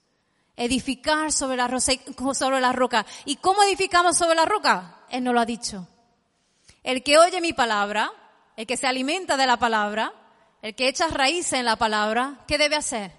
Edificar 0.56 1.32
sobre 1.32 1.56
la, 1.56 1.68
sobre 1.80 2.60
la 2.60 2.72
roca. 2.72 3.04
¿Y 3.24 3.36
cómo 3.36 3.62
edificamos 3.62 4.16
sobre 4.16 4.34
la 4.34 4.44
roca? 4.44 5.04
Él 5.10 5.24
nos 5.24 5.34
lo 5.34 5.40
ha 5.40 5.46
dicho. 5.46 5.88
El 6.82 7.02
que 7.02 7.18
oye 7.18 7.40
mi 7.40 7.52
palabra 7.52 8.12
el 8.58 8.66
que 8.66 8.76
se 8.76 8.88
alimenta 8.88 9.36
de 9.36 9.46
la 9.46 9.56
palabra, 9.56 10.12
el 10.62 10.74
que 10.74 10.88
echa 10.88 11.06
raíces 11.06 11.52
en 11.52 11.64
la 11.64 11.76
palabra, 11.76 12.44
¿qué 12.48 12.58
debe 12.58 12.74
hacer? 12.74 13.12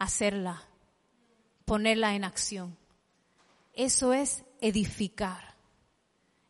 Hacerla. 0.00 0.64
ponerla 1.64 2.16
en 2.16 2.24
acción. 2.24 2.76
Eso 3.72 4.12
es 4.12 4.42
edificar. 4.60 5.54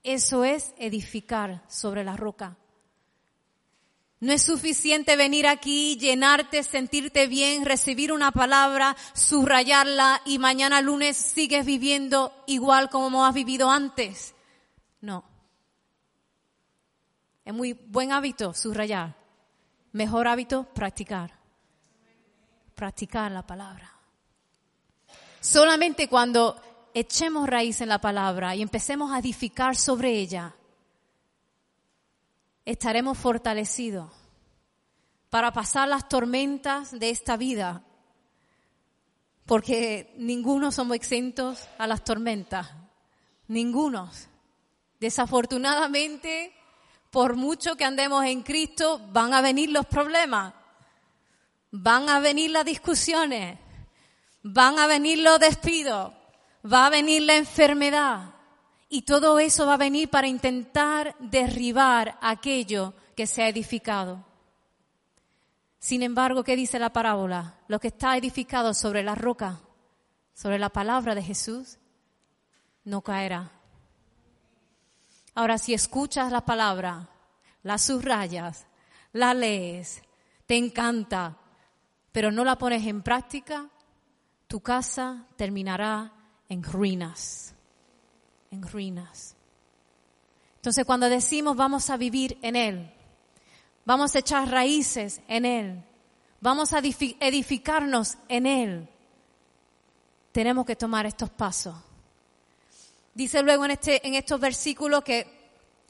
Eso 0.02 0.42
es 0.42 0.72
edificar 0.78 1.62
sobre 1.68 2.02
la 2.02 2.16
roca. 2.16 2.56
No 4.22 4.32
es 4.32 4.44
suficiente 4.44 5.16
venir 5.16 5.48
aquí, 5.48 5.96
llenarte, 5.96 6.62
sentirte 6.62 7.26
bien, 7.26 7.64
recibir 7.64 8.12
una 8.12 8.30
palabra, 8.30 8.96
subrayarla 9.14 10.22
y 10.24 10.38
mañana 10.38 10.80
lunes 10.80 11.16
sigues 11.16 11.66
viviendo 11.66 12.32
igual 12.46 12.88
como 12.88 13.26
has 13.26 13.34
vivido 13.34 13.68
antes. 13.68 14.36
No. 15.00 15.24
Es 17.44 17.52
muy 17.52 17.72
buen 17.72 18.12
hábito 18.12 18.54
subrayar. 18.54 19.16
Mejor 19.90 20.28
hábito 20.28 20.68
practicar. 20.72 21.32
Practicar 22.76 23.32
la 23.32 23.44
palabra. 23.44 23.92
Solamente 25.40 26.06
cuando 26.06 26.62
echemos 26.94 27.48
raíz 27.48 27.80
en 27.80 27.88
la 27.88 28.00
palabra 28.00 28.54
y 28.54 28.62
empecemos 28.62 29.10
a 29.10 29.18
edificar 29.18 29.74
sobre 29.74 30.12
ella, 30.12 30.54
estaremos 32.64 33.18
fortalecidos 33.18 34.10
para 35.30 35.52
pasar 35.52 35.88
las 35.88 36.08
tormentas 36.08 36.98
de 36.98 37.10
esta 37.10 37.36
vida, 37.36 37.82
porque 39.46 40.12
ninguno 40.18 40.70
somos 40.70 40.96
exentos 40.96 41.68
a 41.78 41.86
las 41.86 42.04
tormentas, 42.04 42.70
ninguno. 43.48 44.10
Desafortunadamente, 45.00 46.52
por 47.10 47.36
mucho 47.36 47.76
que 47.76 47.84
andemos 47.84 48.24
en 48.24 48.42
Cristo, 48.42 49.00
van 49.10 49.34
a 49.34 49.40
venir 49.40 49.70
los 49.70 49.86
problemas, 49.86 50.54
van 51.70 52.08
a 52.08 52.20
venir 52.20 52.50
las 52.50 52.64
discusiones, 52.64 53.58
van 54.42 54.78
a 54.78 54.86
venir 54.86 55.18
los 55.20 55.38
despidos, 55.40 56.12
va 56.70 56.86
a 56.86 56.90
venir 56.90 57.22
la 57.22 57.36
enfermedad. 57.36 58.31
Y 58.94 59.02
todo 59.02 59.38
eso 59.38 59.64
va 59.64 59.72
a 59.72 59.78
venir 59.78 60.10
para 60.10 60.28
intentar 60.28 61.16
derribar 61.18 62.18
aquello 62.20 62.92
que 63.16 63.26
se 63.26 63.42
ha 63.42 63.48
edificado. 63.48 64.22
Sin 65.78 66.02
embargo, 66.02 66.44
¿qué 66.44 66.56
dice 66.56 66.78
la 66.78 66.92
parábola? 66.92 67.54
Lo 67.68 67.80
que 67.80 67.88
está 67.88 68.18
edificado 68.18 68.74
sobre 68.74 69.02
la 69.02 69.14
roca, 69.14 69.60
sobre 70.34 70.58
la 70.58 70.68
palabra 70.68 71.14
de 71.14 71.22
Jesús, 71.22 71.78
no 72.84 73.00
caerá. 73.00 73.50
Ahora, 75.34 75.56
si 75.56 75.72
escuchas 75.72 76.30
la 76.30 76.42
palabra, 76.42 77.08
la 77.62 77.78
subrayas, 77.78 78.66
la 79.14 79.32
lees, 79.32 80.02
te 80.44 80.58
encanta, 80.58 81.38
pero 82.12 82.30
no 82.30 82.44
la 82.44 82.58
pones 82.58 82.86
en 82.86 83.02
práctica, 83.02 83.70
tu 84.48 84.60
casa 84.60 85.28
terminará 85.36 86.12
en 86.50 86.62
ruinas, 86.62 87.54
en 88.52 88.62
ruinas. 88.62 89.34
Entonces 90.56 90.84
cuando 90.84 91.08
decimos 91.08 91.56
vamos 91.56 91.90
a 91.90 91.96
vivir 91.96 92.38
en 92.42 92.54
Él, 92.54 92.92
vamos 93.84 94.14
a 94.14 94.20
echar 94.20 94.48
raíces 94.48 95.20
en 95.26 95.44
Él, 95.44 95.84
vamos 96.40 96.72
a 96.72 96.78
edificarnos 96.78 98.16
en 98.28 98.46
Él, 98.46 98.88
tenemos 100.30 100.64
que 100.64 100.76
tomar 100.76 101.06
estos 101.06 101.30
pasos. 101.30 101.74
Dice 103.14 103.42
luego 103.42 103.64
en, 103.64 103.72
este, 103.72 104.06
en 104.06 104.14
estos 104.14 104.40
versículos 104.40 105.02
que 105.02 105.26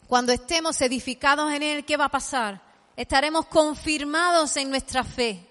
cuando 0.09 0.33
estemos 0.33 0.81
edificados 0.81 1.53
en 1.53 1.63
Él, 1.63 1.85
¿qué 1.85 1.97
va 1.97 2.07
a 2.07 2.11
pasar? 2.11 2.61
Estaremos 2.97 3.47
confirmados 3.47 4.57
en 4.57 4.71
nuestra 4.71 5.05
fe, 5.05 5.47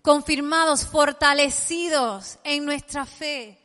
confirmados, 0.00 0.86
fortalecidos 0.86 2.38
en 2.44 2.64
nuestra 2.64 3.06
fe. 3.06 3.61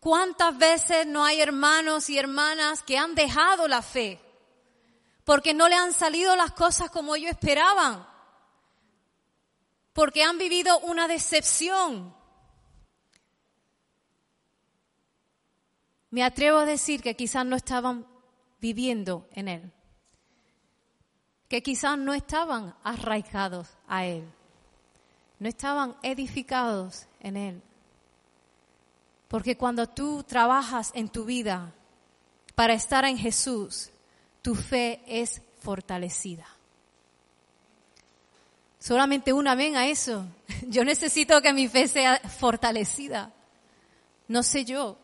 ¿Cuántas 0.00 0.56
veces 0.56 1.06
no 1.06 1.24
hay 1.24 1.42
hermanos 1.42 2.08
y 2.08 2.18
hermanas 2.18 2.82
que 2.82 2.96
han 2.96 3.14
dejado 3.14 3.68
la 3.68 3.82
fe 3.82 4.18
porque 5.24 5.52
no 5.52 5.68
le 5.68 5.76
han 5.76 5.92
salido 5.92 6.34
las 6.36 6.52
cosas 6.52 6.90
como 6.90 7.14
ellos 7.14 7.32
esperaban? 7.32 8.08
Porque 9.92 10.22
han 10.22 10.38
vivido 10.38 10.78
una 10.80 11.06
decepción. 11.06 12.14
Me 16.08 16.24
atrevo 16.24 16.58
a 16.58 16.64
decir 16.64 17.02
que 17.02 17.14
quizás 17.14 17.44
no 17.44 17.54
estaban 17.54 18.06
viviendo 18.58 19.28
en 19.32 19.48
Él, 19.48 19.72
que 21.48 21.62
quizás 21.62 21.98
no 21.98 22.14
estaban 22.14 22.74
arraigados 22.82 23.68
a 23.86 24.06
Él, 24.06 24.24
no 25.38 25.48
estaban 25.48 25.94
edificados 26.02 27.06
en 27.20 27.36
Él. 27.36 27.62
Porque 29.30 29.56
cuando 29.56 29.88
tú 29.88 30.24
trabajas 30.24 30.90
en 30.92 31.08
tu 31.08 31.24
vida 31.24 31.72
para 32.56 32.74
estar 32.74 33.04
en 33.04 33.16
Jesús, 33.16 33.90
tu 34.42 34.56
fe 34.56 35.00
es 35.06 35.40
fortalecida. 35.60 36.44
Solamente 38.80 39.32
un 39.32 39.46
amén 39.46 39.76
a 39.76 39.86
eso. 39.86 40.26
Yo 40.66 40.84
necesito 40.84 41.40
que 41.40 41.52
mi 41.52 41.68
fe 41.68 41.86
sea 41.86 42.18
fortalecida. 42.18 43.32
No 44.26 44.42
sé 44.42 44.64
yo. 44.64 44.96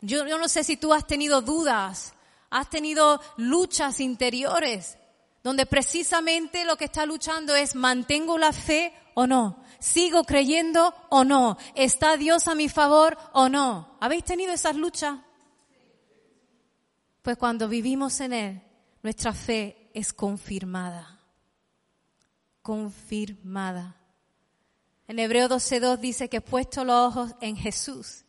Yo, 0.00 0.26
yo 0.26 0.36
no 0.36 0.48
sé 0.48 0.64
si 0.64 0.76
tú 0.76 0.92
has 0.92 1.06
tenido 1.06 1.42
dudas, 1.42 2.14
has 2.50 2.68
tenido 2.70 3.20
luchas 3.36 4.00
interiores, 4.00 4.98
donde 5.44 5.64
precisamente 5.64 6.64
lo 6.64 6.76
que 6.76 6.86
está 6.86 7.06
luchando 7.06 7.54
es 7.54 7.76
mantengo 7.76 8.36
la 8.36 8.52
fe 8.52 8.92
o 9.14 9.28
no, 9.28 9.62
sigo 9.82 10.24
creyendo 10.24 10.94
o 11.10 11.24
no, 11.24 11.58
está 11.74 12.16
Dios 12.16 12.48
a 12.48 12.54
mi 12.54 12.68
favor 12.68 13.18
o 13.32 13.48
no. 13.48 13.96
¿Habéis 14.00 14.24
tenido 14.24 14.52
esas 14.52 14.76
luchas? 14.76 15.18
Pues 17.20 17.36
cuando 17.36 17.68
vivimos 17.68 18.20
en 18.20 18.32
Él, 18.32 18.62
nuestra 19.02 19.32
fe 19.32 19.90
es 19.92 20.12
confirmada. 20.12 21.20
Confirmada. 22.62 23.96
En 25.08 25.18
Hebreo 25.18 25.48
12.2 25.48 25.98
dice 25.98 26.28
que 26.28 26.38
he 26.38 26.40
puesto 26.40 26.84
los 26.84 27.08
ojos 27.08 27.34
en 27.40 27.56
Jesús, 27.56 28.24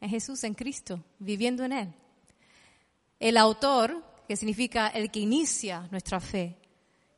en 0.00 0.10
Jesús, 0.10 0.44
en 0.44 0.54
Cristo, 0.54 1.04
viviendo 1.18 1.64
en 1.64 1.72
Él. 1.72 1.94
El 3.18 3.36
autor, 3.36 4.02
que 4.28 4.36
significa 4.36 4.88
el 4.88 5.10
que 5.10 5.20
inicia 5.20 5.88
nuestra 5.90 6.20
fe, 6.20 6.56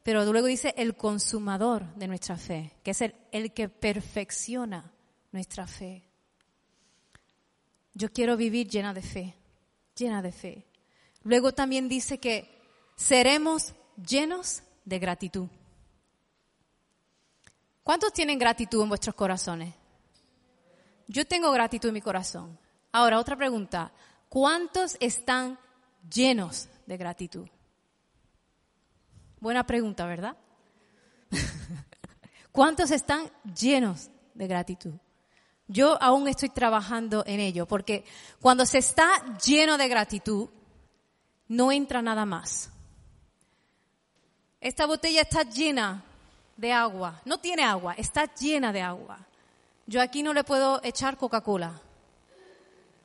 pero 0.06 0.24
luego 0.24 0.46
dice 0.46 0.72
el 0.76 0.96
consumador 0.96 1.92
de 1.96 2.06
nuestra 2.06 2.36
fe, 2.36 2.76
que 2.84 2.92
es 2.92 3.00
el, 3.00 3.12
el 3.32 3.52
que 3.52 3.68
perfecciona 3.68 4.92
nuestra 5.32 5.66
fe. 5.66 6.04
Yo 7.92 8.12
quiero 8.12 8.36
vivir 8.36 8.68
llena 8.68 8.94
de 8.94 9.02
fe, 9.02 9.34
llena 9.96 10.22
de 10.22 10.30
fe. 10.30 10.64
Luego 11.24 11.54
también 11.54 11.88
dice 11.88 12.18
que 12.18 12.48
seremos 12.94 13.74
llenos 13.96 14.62
de 14.84 15.00
gratitud. 15.00 15.48
¿Cuántos 17.82 18.12
tienen 18.12 18.38
gratitud 18.38 18.80
en 18.84 18.88
vuestros 18.90 19.16
corazones? 19.16 19.74
Yo 21.08 21.26
tengo 21.26 21.50
gratitud 21.50 21.88
en 21.88 21.94
mi 21.94 22.00
corazón. 22.00 22.56
Ahora, 22.92 23.18
otra 23.18 23.34
pregunta. 23.34 23.90
¿Cuántos 24.28 24.96
están 25.00 25.58
llenos 26.08 26.68
de 26.86 26.96
gratitud? 26.96 27.48
Buena 29.40 29.66
pregunta, 29.66 30.06
¿verdad? 30.06 30.36
¿Cuántos 32.52 32.90
están 32.90 33.30
llenos 33.58 34.08
de 34.34 34.46
gratitud? 34.46 34.94
Yo 35.68 36.00
aún 36.00 36.28
estoy 36.28 36.48
trabajando 36.48 37.24
en 37.26 37.40
ello, 37.40 37.66
porque 37.66 38.04
cuando 38.40 38.64
se 38.64 38.78
está 38.78 39.36
lleno 39.44 39.76
de 39.76 39.88
gratitud, 39.88 40.48
no 41.48 41.72
entra 41.72 42.02
nada 42.02 42.24
más. 42.24 42.70
Esta 44.60 44.86
botella 44.86 45.22
está 45.22 45.42
llena 45.42 46.02
de 46.56 46.72
agua, 46.72 47.20
no 47.24 47.38
tiene 47.38 47.62
agua, 47.62 47.94
está 47.94 48.32
llena 48.34 48.72
de 48.72 48.80
agua. 48.80 49.18
Yo 49.86 50.00
aquí 50.00 50.22
no 50.22 50.32
le 50.32 50.44
puedo 50.44 50.80
echar 50.82 51.16
Coca-Cola. 51.16 51.80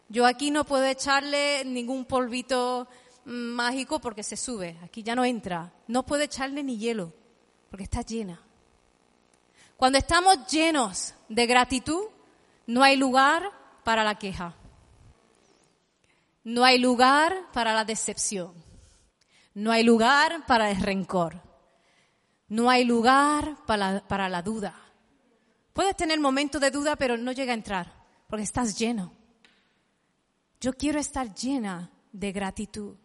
Yo 0.10 0.26
aquí 0.26 0.52
no 0.52 0.63
puedo 0.63 0.86
echarle 0.86 1.63
ningún 1.65 2.06
polvito 2.06 2.88
mágico 3.32 4.00
porque 4.00 4.24
se 4.24 4.38
sube, 4.38 4.78
aquí 4.84 5.04
ya 5.04 5.15
no 5.15 5.26
entra. 5.26 5.74
No 5.88 6.06
puede 6.06 6.26
echarle 6.26 6.63
ni 6.63 6.78
hielo 6.78 7.13
porque 7.70 7.84
está 7.84 8.02
llena. 8.02 8.41
Cuando 9.78 9.98
estamos 9.98 10.48
llenos 10.48 11.13
de 11.28 11.48
gratitud, 11.48 12.04
no 12.67 12.84
hay 12.84 12.98
lugar 12.98 13.50
para 13.84 14.04
la 14.04 14.15
queja. 14.15 14.56
No 16.44 16.63
hay 16.63 16.78
lugar 16.78 17.36
para 17.54 17.74
la 17.74 17.86
decepción. 17.86 18.54
No 19.54 19.72
hay 19.72 19.84
lugar 19.84 20.46
para 20.46 20.70
el 20.70 20.82
rencor. 20.82 21.41
No 22.48 22.70
hay 22.70 22.84
lugar 22.84 23.58
para 23.65 23.94
la, 23.94 24.08
para 24.08 24.30
la 24.30 24.41
duda. 24.41 24.76
Puedes 25.74 25.96
tener 25.96 26.20
momentos 26.20 26.60
de 26.62 26.72
duda, 26.72 26.96
pero 26.96 27.17
no 27.17 27.32
llega 27.32 27.52
a 27.52 27.56
entrar 27.56 27.94
porque 28.28 28.44
estás 28.44 28.78
lleno. 28.78 29.13
Yo 30.60 30.74
quiero 30.74 31.00
estar 31.00 31.34
llena 31.34 31.89
de 32.12 32.32
gratitud 32.32 32.96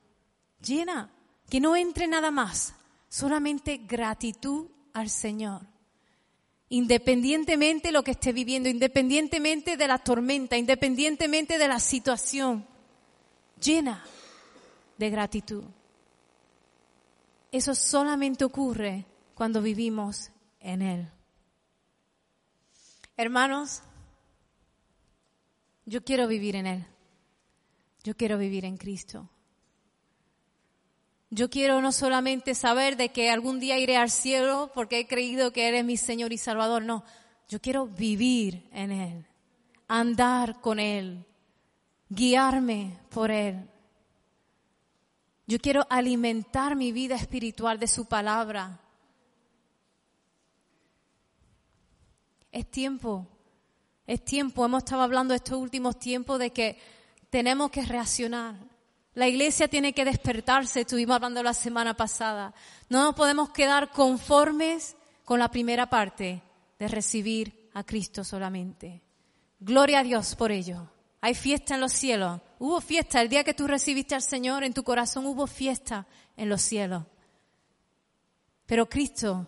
llena, 0.60 1.10
que 1.48 1.60
no 1.60 1.76
entre 1.76 2.06
nada 2.06 2.30
más, 2.30 2.74
solamente 3.08 3.78
gratitud 3.78 4.68
al 4.92 5.10
Señor. 5.10 5.62
independientemente 6.68 7.88
de 7.88 7.92
lo 7.92 8.02
que 8.02 8.12
esté 8.12 8.32
viviendo, 8.32 8.68
independientemente 8.68 9.76
de 9.76 9.88
la 9.88 9.98
tormenta, 9.98 10.56
independientemente 10.56 11.58
de 11.58 11.68
la 11.68 11.78
situación, 11.78 12.66
llena 13.62 14.04
de 14.98 15.10
gratitud. 15.10 15.64
Eso 17.52 17.74
solamente 17.74 18.44
ocurre 18.44 19.06
cuando 19.34 19.62
vivimos 19.62 20.30
en 20.60 20.82
Él. 20.82 21.08
Hermanos, 23.16 23.82
yo 25.86 26.04
quiero 26.04 26.26
vivir 26.26 26.56
en 26.56 26.66
Él. 26.66 26.86
Yo 28.02 28.16
quiero 28.16 28.38
vivir 28.38 28.64
en 28.64 28.76
Cristo. 28.76 29.28
Yo 31.30 31.50
quiero 31.50 31.80
no 31.80 31.90
solamente 31.90 32.54
saber 32.54 32.96
de 32.96 33.08
que 33.08 33.30
algún 33.30 33.58
día 33.58 33.78
iré 33.78 33.96
al 33.96 34.10
cielo 34.10 34.70
porque 34.74 35.00
he 35.00 35.06
creído 35.06 35.52
que 35.52 35.68
Él 35.68 35.74
es 35.74 35.84
mi 35.84 35.96
Señor 35.96 36.32
y 36.32 36.38
Salvador. 36.38 36.84
No, 36.84 37.04
yo 37.48 37.60
quiero 37.60 37.86
vivir 37.86 38.68
en 38.72 38.92
Él, 38.92 39.26
andar 39.88 40.60
con 40.60 40.78
Él, 40.78 41.26
guiarme 42.08 43.00
por 43.10 43.30
Él. 43.30 43.68
Yo 45.48 45.58
quiero 45.58 45.86
alimentar 45.90 46.76
mi 46.76 46.92
vida 46.92 47.16
espiritual 47.16 47.78
de 47.78 47.88
su 47.88 48.06
palabra. 48.06 48.80
Es 52.52 52.70
tiempo, 52.70 53.26
es 54.06 54.24
tiempo. 54.24 54.64
Hemos 54.64 54.84
estado 54.84 55.02
hablando 55.02 55.34
estos 55.34 55.58
últimos 55.58 55.98
tiempos 55.98 56.38
de 56.38 56.52
que 56.52 56.78
tenemos 57.30 57.70
que 57.70 57.84
reaccionar. 57.84 58.56
La 59.16 59.28
iglesia 59.28 59.66
tiene 59.66 59.94
que 59.94 60.04
despertarse, 60.04 60.82
estuvimos 60.82 61.16
hablando 61.16 61.42
la 61.42 61.54
semana 61.54 61.94
pasada. 61.94 62.52
No 62.90 63.02
nos 63.02 63.14
podemos 63.14 63.48
quedar 63.48 63.90
conformes 63.90 64.94
con 65.24 65.38
la 65.38 65.50
primera 65.50 65.88
parte 65.88 66.42
de 66.78 66.86
recibir 66.86 67.70
a 67.72 67.82
Cristo 67.82 68.24
solamente. 68.24 69.00
Gloria 69.58 70.00
a 70.00 70.02
Dios 70.02 70.36
por 70.36 70.52
ello. 70.52 70.90
Hay 71.22 71.34
fiesta 71.34 71.76
en 71.76 71.80
los 71.80 71.94
cielos. 71.94 72.42
Hubo 72.58 72.78
fiesta 72.82 73.22
el 73.22 73.30
día 73.30 73.42
que 73.42 73.54
tú 73.54 73.66
recibiste 73.66 74.14
al 74.14 74.20
Señor 74.20 74.64
en 74.64 74.74
tu 74.74 74.84
corazón, 74.84 75.24
hubo 75.24 75.46
fiesta 75.46 76.06
en 76.36 76.50
los 76.50 76.60
cielos. 76.60 77.04
Pero 78.66 78.86
Cristo 78.86 79.46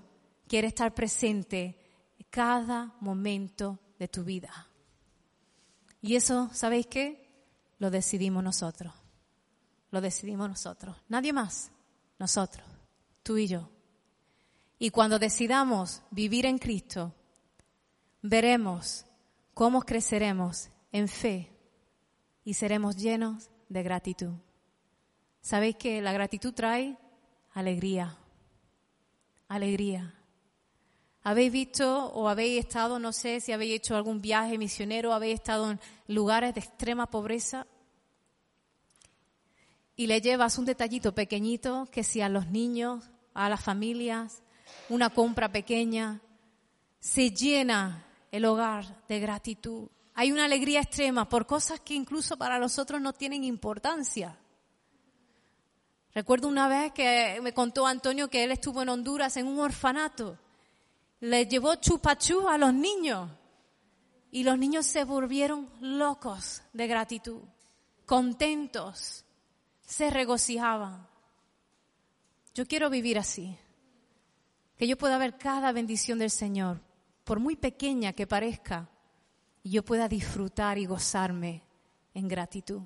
quiere 0.48 0.68
estar 0.68 0.94
presente 0.94 1.78
en 2.18 2.26
cada 2.30 2.94
momento 3.00 3.78
de 3.98 4.08
tu 4.08 4.24
vida. 4.24 4.66
Y 6.00 6.16
eso, 6.16 6.48
¿sabéis 6.54 6.86
qué? 6.86 7.28
Lo 7.78 7.90
decidimos 7.90 8.42
nosotros 8.42 8.94
lo 9.90 10.00
decidimos 10.00 10.48
nosotros, 10.48 10.96
nadie 11.08 11.32
más, 11.32 11.70
nosotros, 12.18 12.66
tú 13.22 13.38
y 13.38 13.46
yo. 13.46 13.70
Y 14.78 14.90
cuando 14.90 15.18
decidamos 15.18 16.02
vivir 16.10 16.46
en 16.46 16.58
Cristo, 16.58 17.14
veremos 18.22 19.04
cómo 19.54 19.82
creceremos 19.82 20.70
en 20.92 21.08
fe 21.08 21.50
y 22.44 22.54
seremos 22.54 22.96
llenos 22.96 23.50
de 23.68 23.82
gratitud. 23.82 24.32
¿Sabéis 25.40 25.76
que 25.76 26.00
la 26.00 26.12
gratitud 26.12 26.52
trae 26.52 26.96
alegría? 27.52 28.16
Alegría. 29.48 30.14
¿Habéis 31.22 31.52
visto 31.52 32.06
o 32.12 32.28
habéis 32.28 32.60
estado, 32.60 32.98
no 32.98 33.12
sé 33.12 33.40
si 33.40 33.52
habéis 33.52 33.76
hecho 33.76 33.96
algún 33.96 34.20
viaje 34.20 34.56
misionero, 34.58 35.12
habéis 35.12 35.34
estado 35.34 35.70
en 35.70 35.80
lugares 36.06 36.54
de 36.54 36.60
extrema 36.60 37.06
pobreza? 37.06 37.66
Y 39.98 40.06
le 40.06 40.20
llevas 40.20 40.58
un 40.58 40.64
detallito 40.64 41.12
pequeñito 41.12 41.88
que 41.90 42.04
si 42.04 42.20
a 42.20 42.28
los 42.28 42.46
niños, 42.46 43.10
a 43.34 43.48
las 43.48 43.60
familias, 43.60 44.44
una 44.88 45.10
compra 45.10 45.50
pequeña, 45.50 46.20
se 47.00 47.32
llena 47.32 48.06
el 48.30 48.44
hogar 48.44 49.04
de 49.08 49.18
gratitud. 49.18 49.88
Hay 50.14 50.30
una 50.30 50.44
alegría 50.44 50.82
extrema 50.82 51.28
por 51.28 51.46
cosas 51.46 51.80
que 51.80 51.94
incluso 51.94 52.36
para 52.36 52.60
nosotros 52.60 53.00
no 53.00 53.12
tienen 53.12 53.42
importancia. 53.42 54.38
Recuerdo 56.14 56.46
una 56.46 56.68
vez 56.68 56.92
que 56.92 57.40
me 57.42 57.52
contó 57.52 57.84
Antonio 57.84 58.30
que 58.30 58.44
él 58.44 58.52
estuvo 58.52 58.82
en 58.82 58.90
Honduras 58.90 59.36
en 59.36 59.48
un 59.48 59.58
orfanato. 59.58 60.38
Le 61.18 61.46
llevó 61.46 61.74
chupachú 61.74 62.46
a 62.46 62.56
los 62.56 62.72
niños 62.72 63.28
y 64.30 64.44
los 64.44 64.56
niños 64.60 64.86
se 64.86 65.02
volvieron 65.02 65.68
locos 65.80 66.62
de 66.72 66.86
gratitud, 66.86 67.40
contentos 68.06 69.24
se 69.88 70.10
regocijaban. 70.10 71.08
Yo 72.54 72.66
quiero 72.66 72.90
vivir 72.90 73.18
así, 73.18 73.56
que 74.76 74.86
yo 74.86 74.98
pueda 74.98 75.16
ver 75.16 75.38
cada 75.38 75.72
bendición 75.72 76.18
del 76.18 76.30
Señor, 76.30 76.82
por 77.24 77.40
muy 77.40 77.56
pequeña 77.56 78.12
que 78.12 78.26
parezca, 78.26 78.90
y 79.62 79.70
yo 79.70 79.82
pueda 79.82 80.06
disfrutar 80.06 80.76
y 80.76 80.84
gozarme 80.84 81.62
en 82.12 82.28
gratitud. 82.28 82.82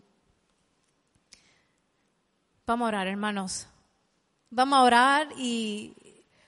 Vamos 2.66 2.86
a 2.86 2.88
orar, 2.88 3.08
hermanos. 3.08 3.66
Vamos 4.50 4.78
a 4.78 4.82
orar 4.82 5.28
y 5.36 5.94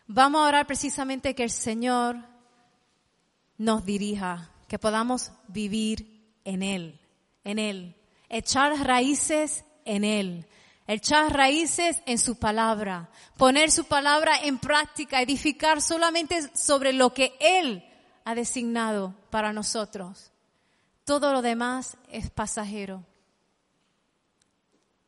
vamos 0.07 0.41
a 0.41 0.49
orar 0.49 0.67
precisamente 0.69 1.35
que 1.35 1.43
el 1.43 1.51
Señor 1.51 2.17
nos 3.59 3.85
dirija, 3.85 4.53
que 4.69 4.79
podamos 4.79 5.33
vivir 5.49 6.33
en 6.45 6.63
Él, 6.63 7.01
en 7.43 7.59
Él, 7.59 7.97
echar 8.29 8.73
raíces 8.87 9.65
en 9.85 10.05
Él. 10.05 10.47
Echar 10.87 11.33
raíces 11.33 12.03
en 12.05 12.19
su 12.19 12.37
palabra, 12.37 13.09
poner 13.39 13.71
su 13.71 13.87
palabra 13.87 14.37
en 14.43 14.59
práctica, 14.59 15.23
edificar 15.23 15.81
solamente 15.81 16.51
sobre 16.55 16.93
lo 16.93 17.15
que 17.15 17.37
Él 17.41 17.85
ha 18.25 18.35
designado 18.35 19.15
para 19.31 19.53
nosotros. 19.53 20.31
Todo 21.05 21.33
lo 21.33 21.43
demás 21.43 21.97
es 22.11 22.31
pasajero. 22.31 23.05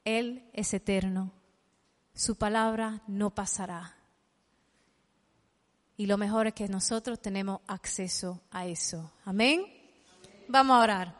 Él 0.04 0.48
es 0.52 0.72
eterno. 0.72 1.32
Su 2.14 2.36
palabra 2.36 3.02
no 3.06 3.30
pasará. 3.30 3.96
Y 5.96 6.06
lo 6.06 6.18
mejor 6.18 6.46
es 6.46 6.54
que 6.54 6.68
nosotros 6.68 7.20
tenemos 7.20 7.60
acceso 7.66 8.42
a 8.50 8.66
eso. 8.66 9.12
Amén. 9.24 9.64
Vamos 10.48 10.76
a 10.76 10.80
orar. 10.80 11.14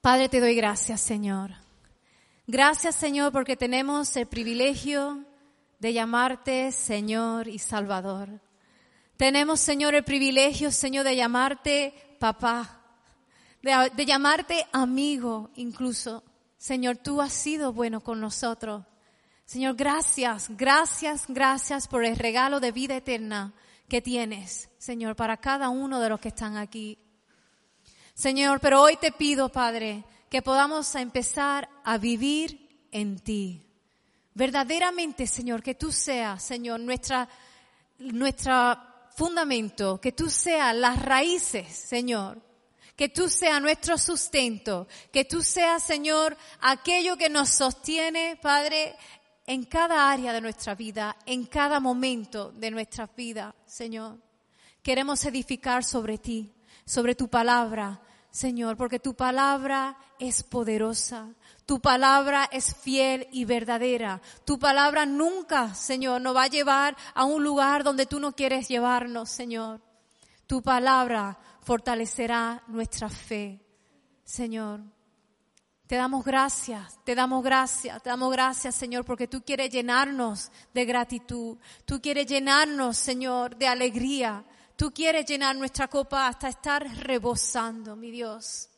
Padre, 0.00 0.28
te 0.28 0.40
doy 0.40 0.54
gracias, 0.54 1.00
Señor. 1.00 1.67
Gracias 2.50 2.94
Señor 2.94 3.30
porque 3.30 3.58
tenemos 3.58 4.16
el 4.16 4.24
privilegio 4.24 5.22
de 5.80 5.92
llamarte 5.92 6.72
Señor 6.72 7.46
y 7.46 7.58
Salvador. 7.58 8.40
Tenemos 9.18 9.60
Señor 9.60 9.94
el 9.94 10.02
privilegio 10.02 10.72
Señor 10.72 11.04
de 11.04 11.14
llamarte 11.14 11.92
papá, 12.18 12.80
de, 13.60 14.06
llamarte 14.06 14.66
amigo 14.72 15.50
incluso. 15.56 16.24
Señor, 16.56 16.96
tú 16.96 17.20
has 17.20 17.34
sido 17.34 17.74
bueno 17.74 18.00
con 18.00 18.18
nosotros. 18.18 18.82
Señor, 19.44 19.76
gracias, 19.76 20.46
gracias, 20.48 21.26
gracias 21.28 21.86
por 21.86 22.02
el 22.02 22.16
regalo 22.16 22.60
de 22.60 22.72
vida 22.72 22.96
eterna 22.96 23.52
que 23.90 24.00
tienes, 24.00 24.70
Señor, 24.78 25.16
para 25.16 25.36
cada 25.36 25.68
uno 25.68 26.00
de 26.00 26.08
los 26.08 26.18
que 26.18 26.28
están 26.28 26.56
aquí. 26.56 26.96
Señor, 28.14 28.58
pero 28.60 28.80
hoy 28.80 28.96
te 28.96 29.12
pido, 29.12 29.50
Padre, 29.50 30.02
que 30.28 30.42
podamos 30.42 30.94
empezar 30.94 31.68
a 31.84 31.98
vivir 31.98 32.86
en 32.90 33.18
ti. 33.18 33.62
Verdaderamente, 34.34 35.26
Señor, 35.26 35.62
que 35.62 35.74
tú 35.74 35.90
seas, 35.90 36.42
Señor, 36.42 36.80
nuestra, 36.80 37.28
nuestra 37.98 39.10
fundamento, 39.16 40.00
que 40.00 40.12
tú 40.12 40.30
seas 40.30 40.76
las 40.76 41.02
raíces, 41.02 41.66
Señor, 41.66 42.40
que 42.94 43.08
tú 43.08 43.28
seas 43.28 43.60
nuestro 43.60 43.98
sustento, 43.98 44.86
que 45.12 45.24
tú 45.24 45.42
seas, 45.42 45.82
Señor, 45.82 46.36
aquello 46.60 47.16
que 47.16 47.28
nos 47.28 47.48
sostiene, 47.48 48.38
Padre, 48.40 48.94
en 49.46 49.64
cada 49.64 50.10
área 50.10 50.32
de 50.32 50.40
nuestra 50.40 50.74
vida, 50.74 51.16
en 51.26 51.46
cada 51.46 51.80
momento 51.80 52.52
de 52.52 52.70
nuestra 52.70 53.08
vida, 53.16 53.54
Señor. 53.66 54.18
Queremos 54.82 55.24
edificar 55.24 55.82
sobre 55.82 56.18
ti, 56.18 56.52
sobre 56.84 57.14
tu 57.14 57.28
palabra, 57.28 58.00
Señor, 58.30 58.76
porque 58.76 58.98
tu 58.98 59.14
palabra 59.14 59.96
es 60.18 60.42
poderosa, 60.42 61.28
tu 61.64 61.80
palabra 61.80 62.48
es 62.52 62.74
fiel 62.74 63.28
y 63.32 63.44
verdadera. 63.44 64.20
Tu 64.44 64.58
palabra 64.58 65.06
nunca, 65.06 65.74
Señor, 65.74 66.20
nos 66.20 66.36
va 66.36 66.44
a 66.44 66.48
llevar 66.48 66.96
a 67.14 67.24
un 67.24 67.42
lugar 67.42 67.84
donde 67.84 68.06
tú 68.06 68.20
no 68.20 68.32
quieres 68.32 68.68
llevarnos, 68.68 69.30
Señor. 69.30 69.80
Tu 70.46 70.62
palabra 70.62 71.38
fortalecerá 71.62 72.62
nuestra 72.68 73.08
fe, 73.08 73.60
Señor. 74.24 74.80
Te 75.86 75.96
damos 75.96 76.22
gracias, 76.22 76.98
te 77.04 77.14
damos 77.14 77.42
gracias, 77.42 78.02
te 78.02 78.10
damos 78.10 78.30
gracias, 78.30 78.74
Señor, 78.74 79.06
porque 79.06 79.26
tú 79.26 79.42
quieres 79.42 79.70
llenarnos 79.70 80.52
de 80.74 80.84
gratitud. 80.84 81.56
Tú 81.86 82.00
quieres 82.02 82.26
llenarnos, 82.26 82.98
Señor, 82.98 83.56
de 83.56 83.68
alegría. 83.68 84.44
Tú 84.78 84.92
quieres 84.92 85.26
llenar 85.26 85.56
nuestra 85.56 85.88
copa 85.88 86.28
hasta 86.28 86.48
estar 86.48 86.86
rebosando, 86.98 87.96
mi 87.96 88.12
Dios. 88.12 88.68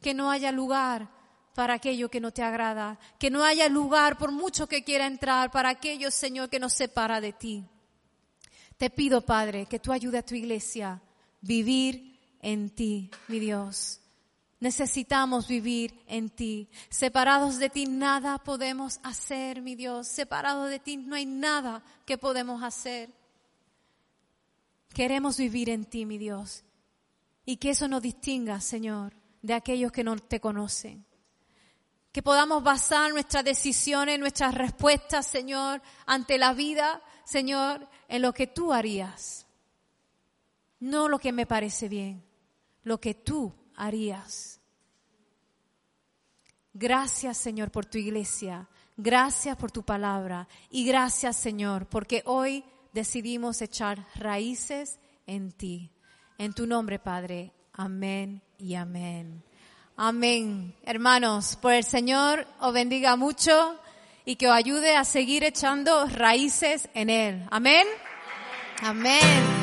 Que 0.00 0.14
no 0.14 0.30
haya 0.30 0.50
lugar 0.50 1.10
para 1.54 1.74
aquello 1.74 2.08
que 2.08 2.18
no 2.18 2.32
te 2.32 2.42
agrada. 2.42 2.98
Que 3.18 3.28
no 3.28 3.44
haya 3.44 3.68
lugar, 3.68 4.16
por 4.16 4.32
mucho 4.32 4.66
que 4.66 4.84
quiera 4.84 5.06
entrar, 5.06 5.50
para 5.50 5.68
aquello, 5.68 6.10
Señor, 6.10 6.48
que 6.48 6.58
nos 6.58 6.72
separa 6.72 7.20
de 7.20 7.34
ti. 7.34 7.62
Te 8.78 8.88
pido, 8.88 9.20
Padre, 9.20 9.66
que 9.66 9.78
tú 9.78 9.92
ayudes 9.92 10.20
a 10.20 10.24
tu 10.24 10.34
iglesia 10.34 11.02
vivir 11.42 12.18
en 12.40 12.70
ti, 12.70 13.10
mi 13.28 13.38
Dios. 13.38 14.00
Necesitamos 14.60 15.46
vivir 15.46 16.02
en 16.06 16.30
ti. 16.30 16.70
Separados 16.88 17.58
de 17.58 17.68
ti 17.68 17.84
nada 17.84 18.38
podemos 18.38 18.98
hacer, 19.02 19.60
mi 19.60 19.74
Dios. 19.74 20.08
Separados 20.08 20.70
de 20.70 20.78
ti 20.78 20.96
no 20.96 21.16
hay 21.16 21.26
nada 21.26 21.84
que 22.06 22.16
podemos 22.16 22.62
hacer. 22.62 23.10
Queremos 24.94 25.36
vivir 25.36 25.70
en 25.70 25.84
ti, 25.84 26.06
mi 26.06 26.18
Dios. 26.18 26.64
Y 27.44 27.56
que 27.56 27.70
eso 27.70 27.88
nos 27.88 28.00
distinga, 28.00 28.60
Señor, 28.60 29.12
de 29.42 29.52
aquellos 29.52 29.90
que 29.90 30.04
no 30.04 30.16
te 30.16 30.40
conocen. 30.40 31.04
Que 32.12 32.22
podamos 32.22 32.62
basar 32.62 33.12
nuestras 33.12 33.44
decisiones, 33.44 34.20
nuestras 34.20 34.54
respuestas, 34.54 35.26
Señor, 35.26 35.82
ante 36.06 36.38
la 36.38 36.54
vida, 36.54 37.02
Señor, 37.24 37.88
en 38.08 38.22
lo 38.22 38.32
que 38.32 38.46
tú 38.46 38.72
harías. 38.72 39.46
No 40.78 41.08
lo 41.08 41.18
que 41.18 41.32
me 41.32 41.44
parece 41.44 41.88
bien, 41.88 42.24
lo 42.84 43.00
que 43.00 43.14
tú 43.14 43.52
harías. 43.74 44.60
Gracias, 46.72 47.36
Señor, 47.36 47.72
por 47.72 47.84
tu 47.84 47.98
iglesia. 47.98 48.68
Gracias 48.96 49.56
por 49.56 49.72
tu 49.72 49.82
palabra. 49.82 50.46
Y 50.70 50.86
gracias, 50.86 51.36
Señor, 51.36 51.86
porque 51.88 52.22
hoy 52.26 52.64
decidimos 52.94 53.60
echar 53.60 54.06
raíces 54.14 54.98
en 55.26 55.52
ti. 55.52 55.90
En 56.38 56.54
tu 56.54 56.66
nombre, 56.66 56.98
Padre. 56.98 57.52
Amén 57.72 58.40
y 58.58 58.76
amén. 58.76 59.42
Amén. 59.96 60.74
Hermanos, 60.84 61.56
por 61.56 61.72
el 61.72 61.84
Señor 61.84 62.46
os 62.60 62.72
bendiga 62.72 63.16
mucho 63.16 63.78
y 64.24 64.36
que 64.36 64.48
os 64.48 64.54
ayude 64.54 64.96
a 64.96 65.04
seguir 65.04 65.44
echando 65.44 66.06
raíces 66.06 66.88
en 66.94 67.10
Él. 67.10 67.46
Amén. 67.50 67.86
Amén. 68.82 69.53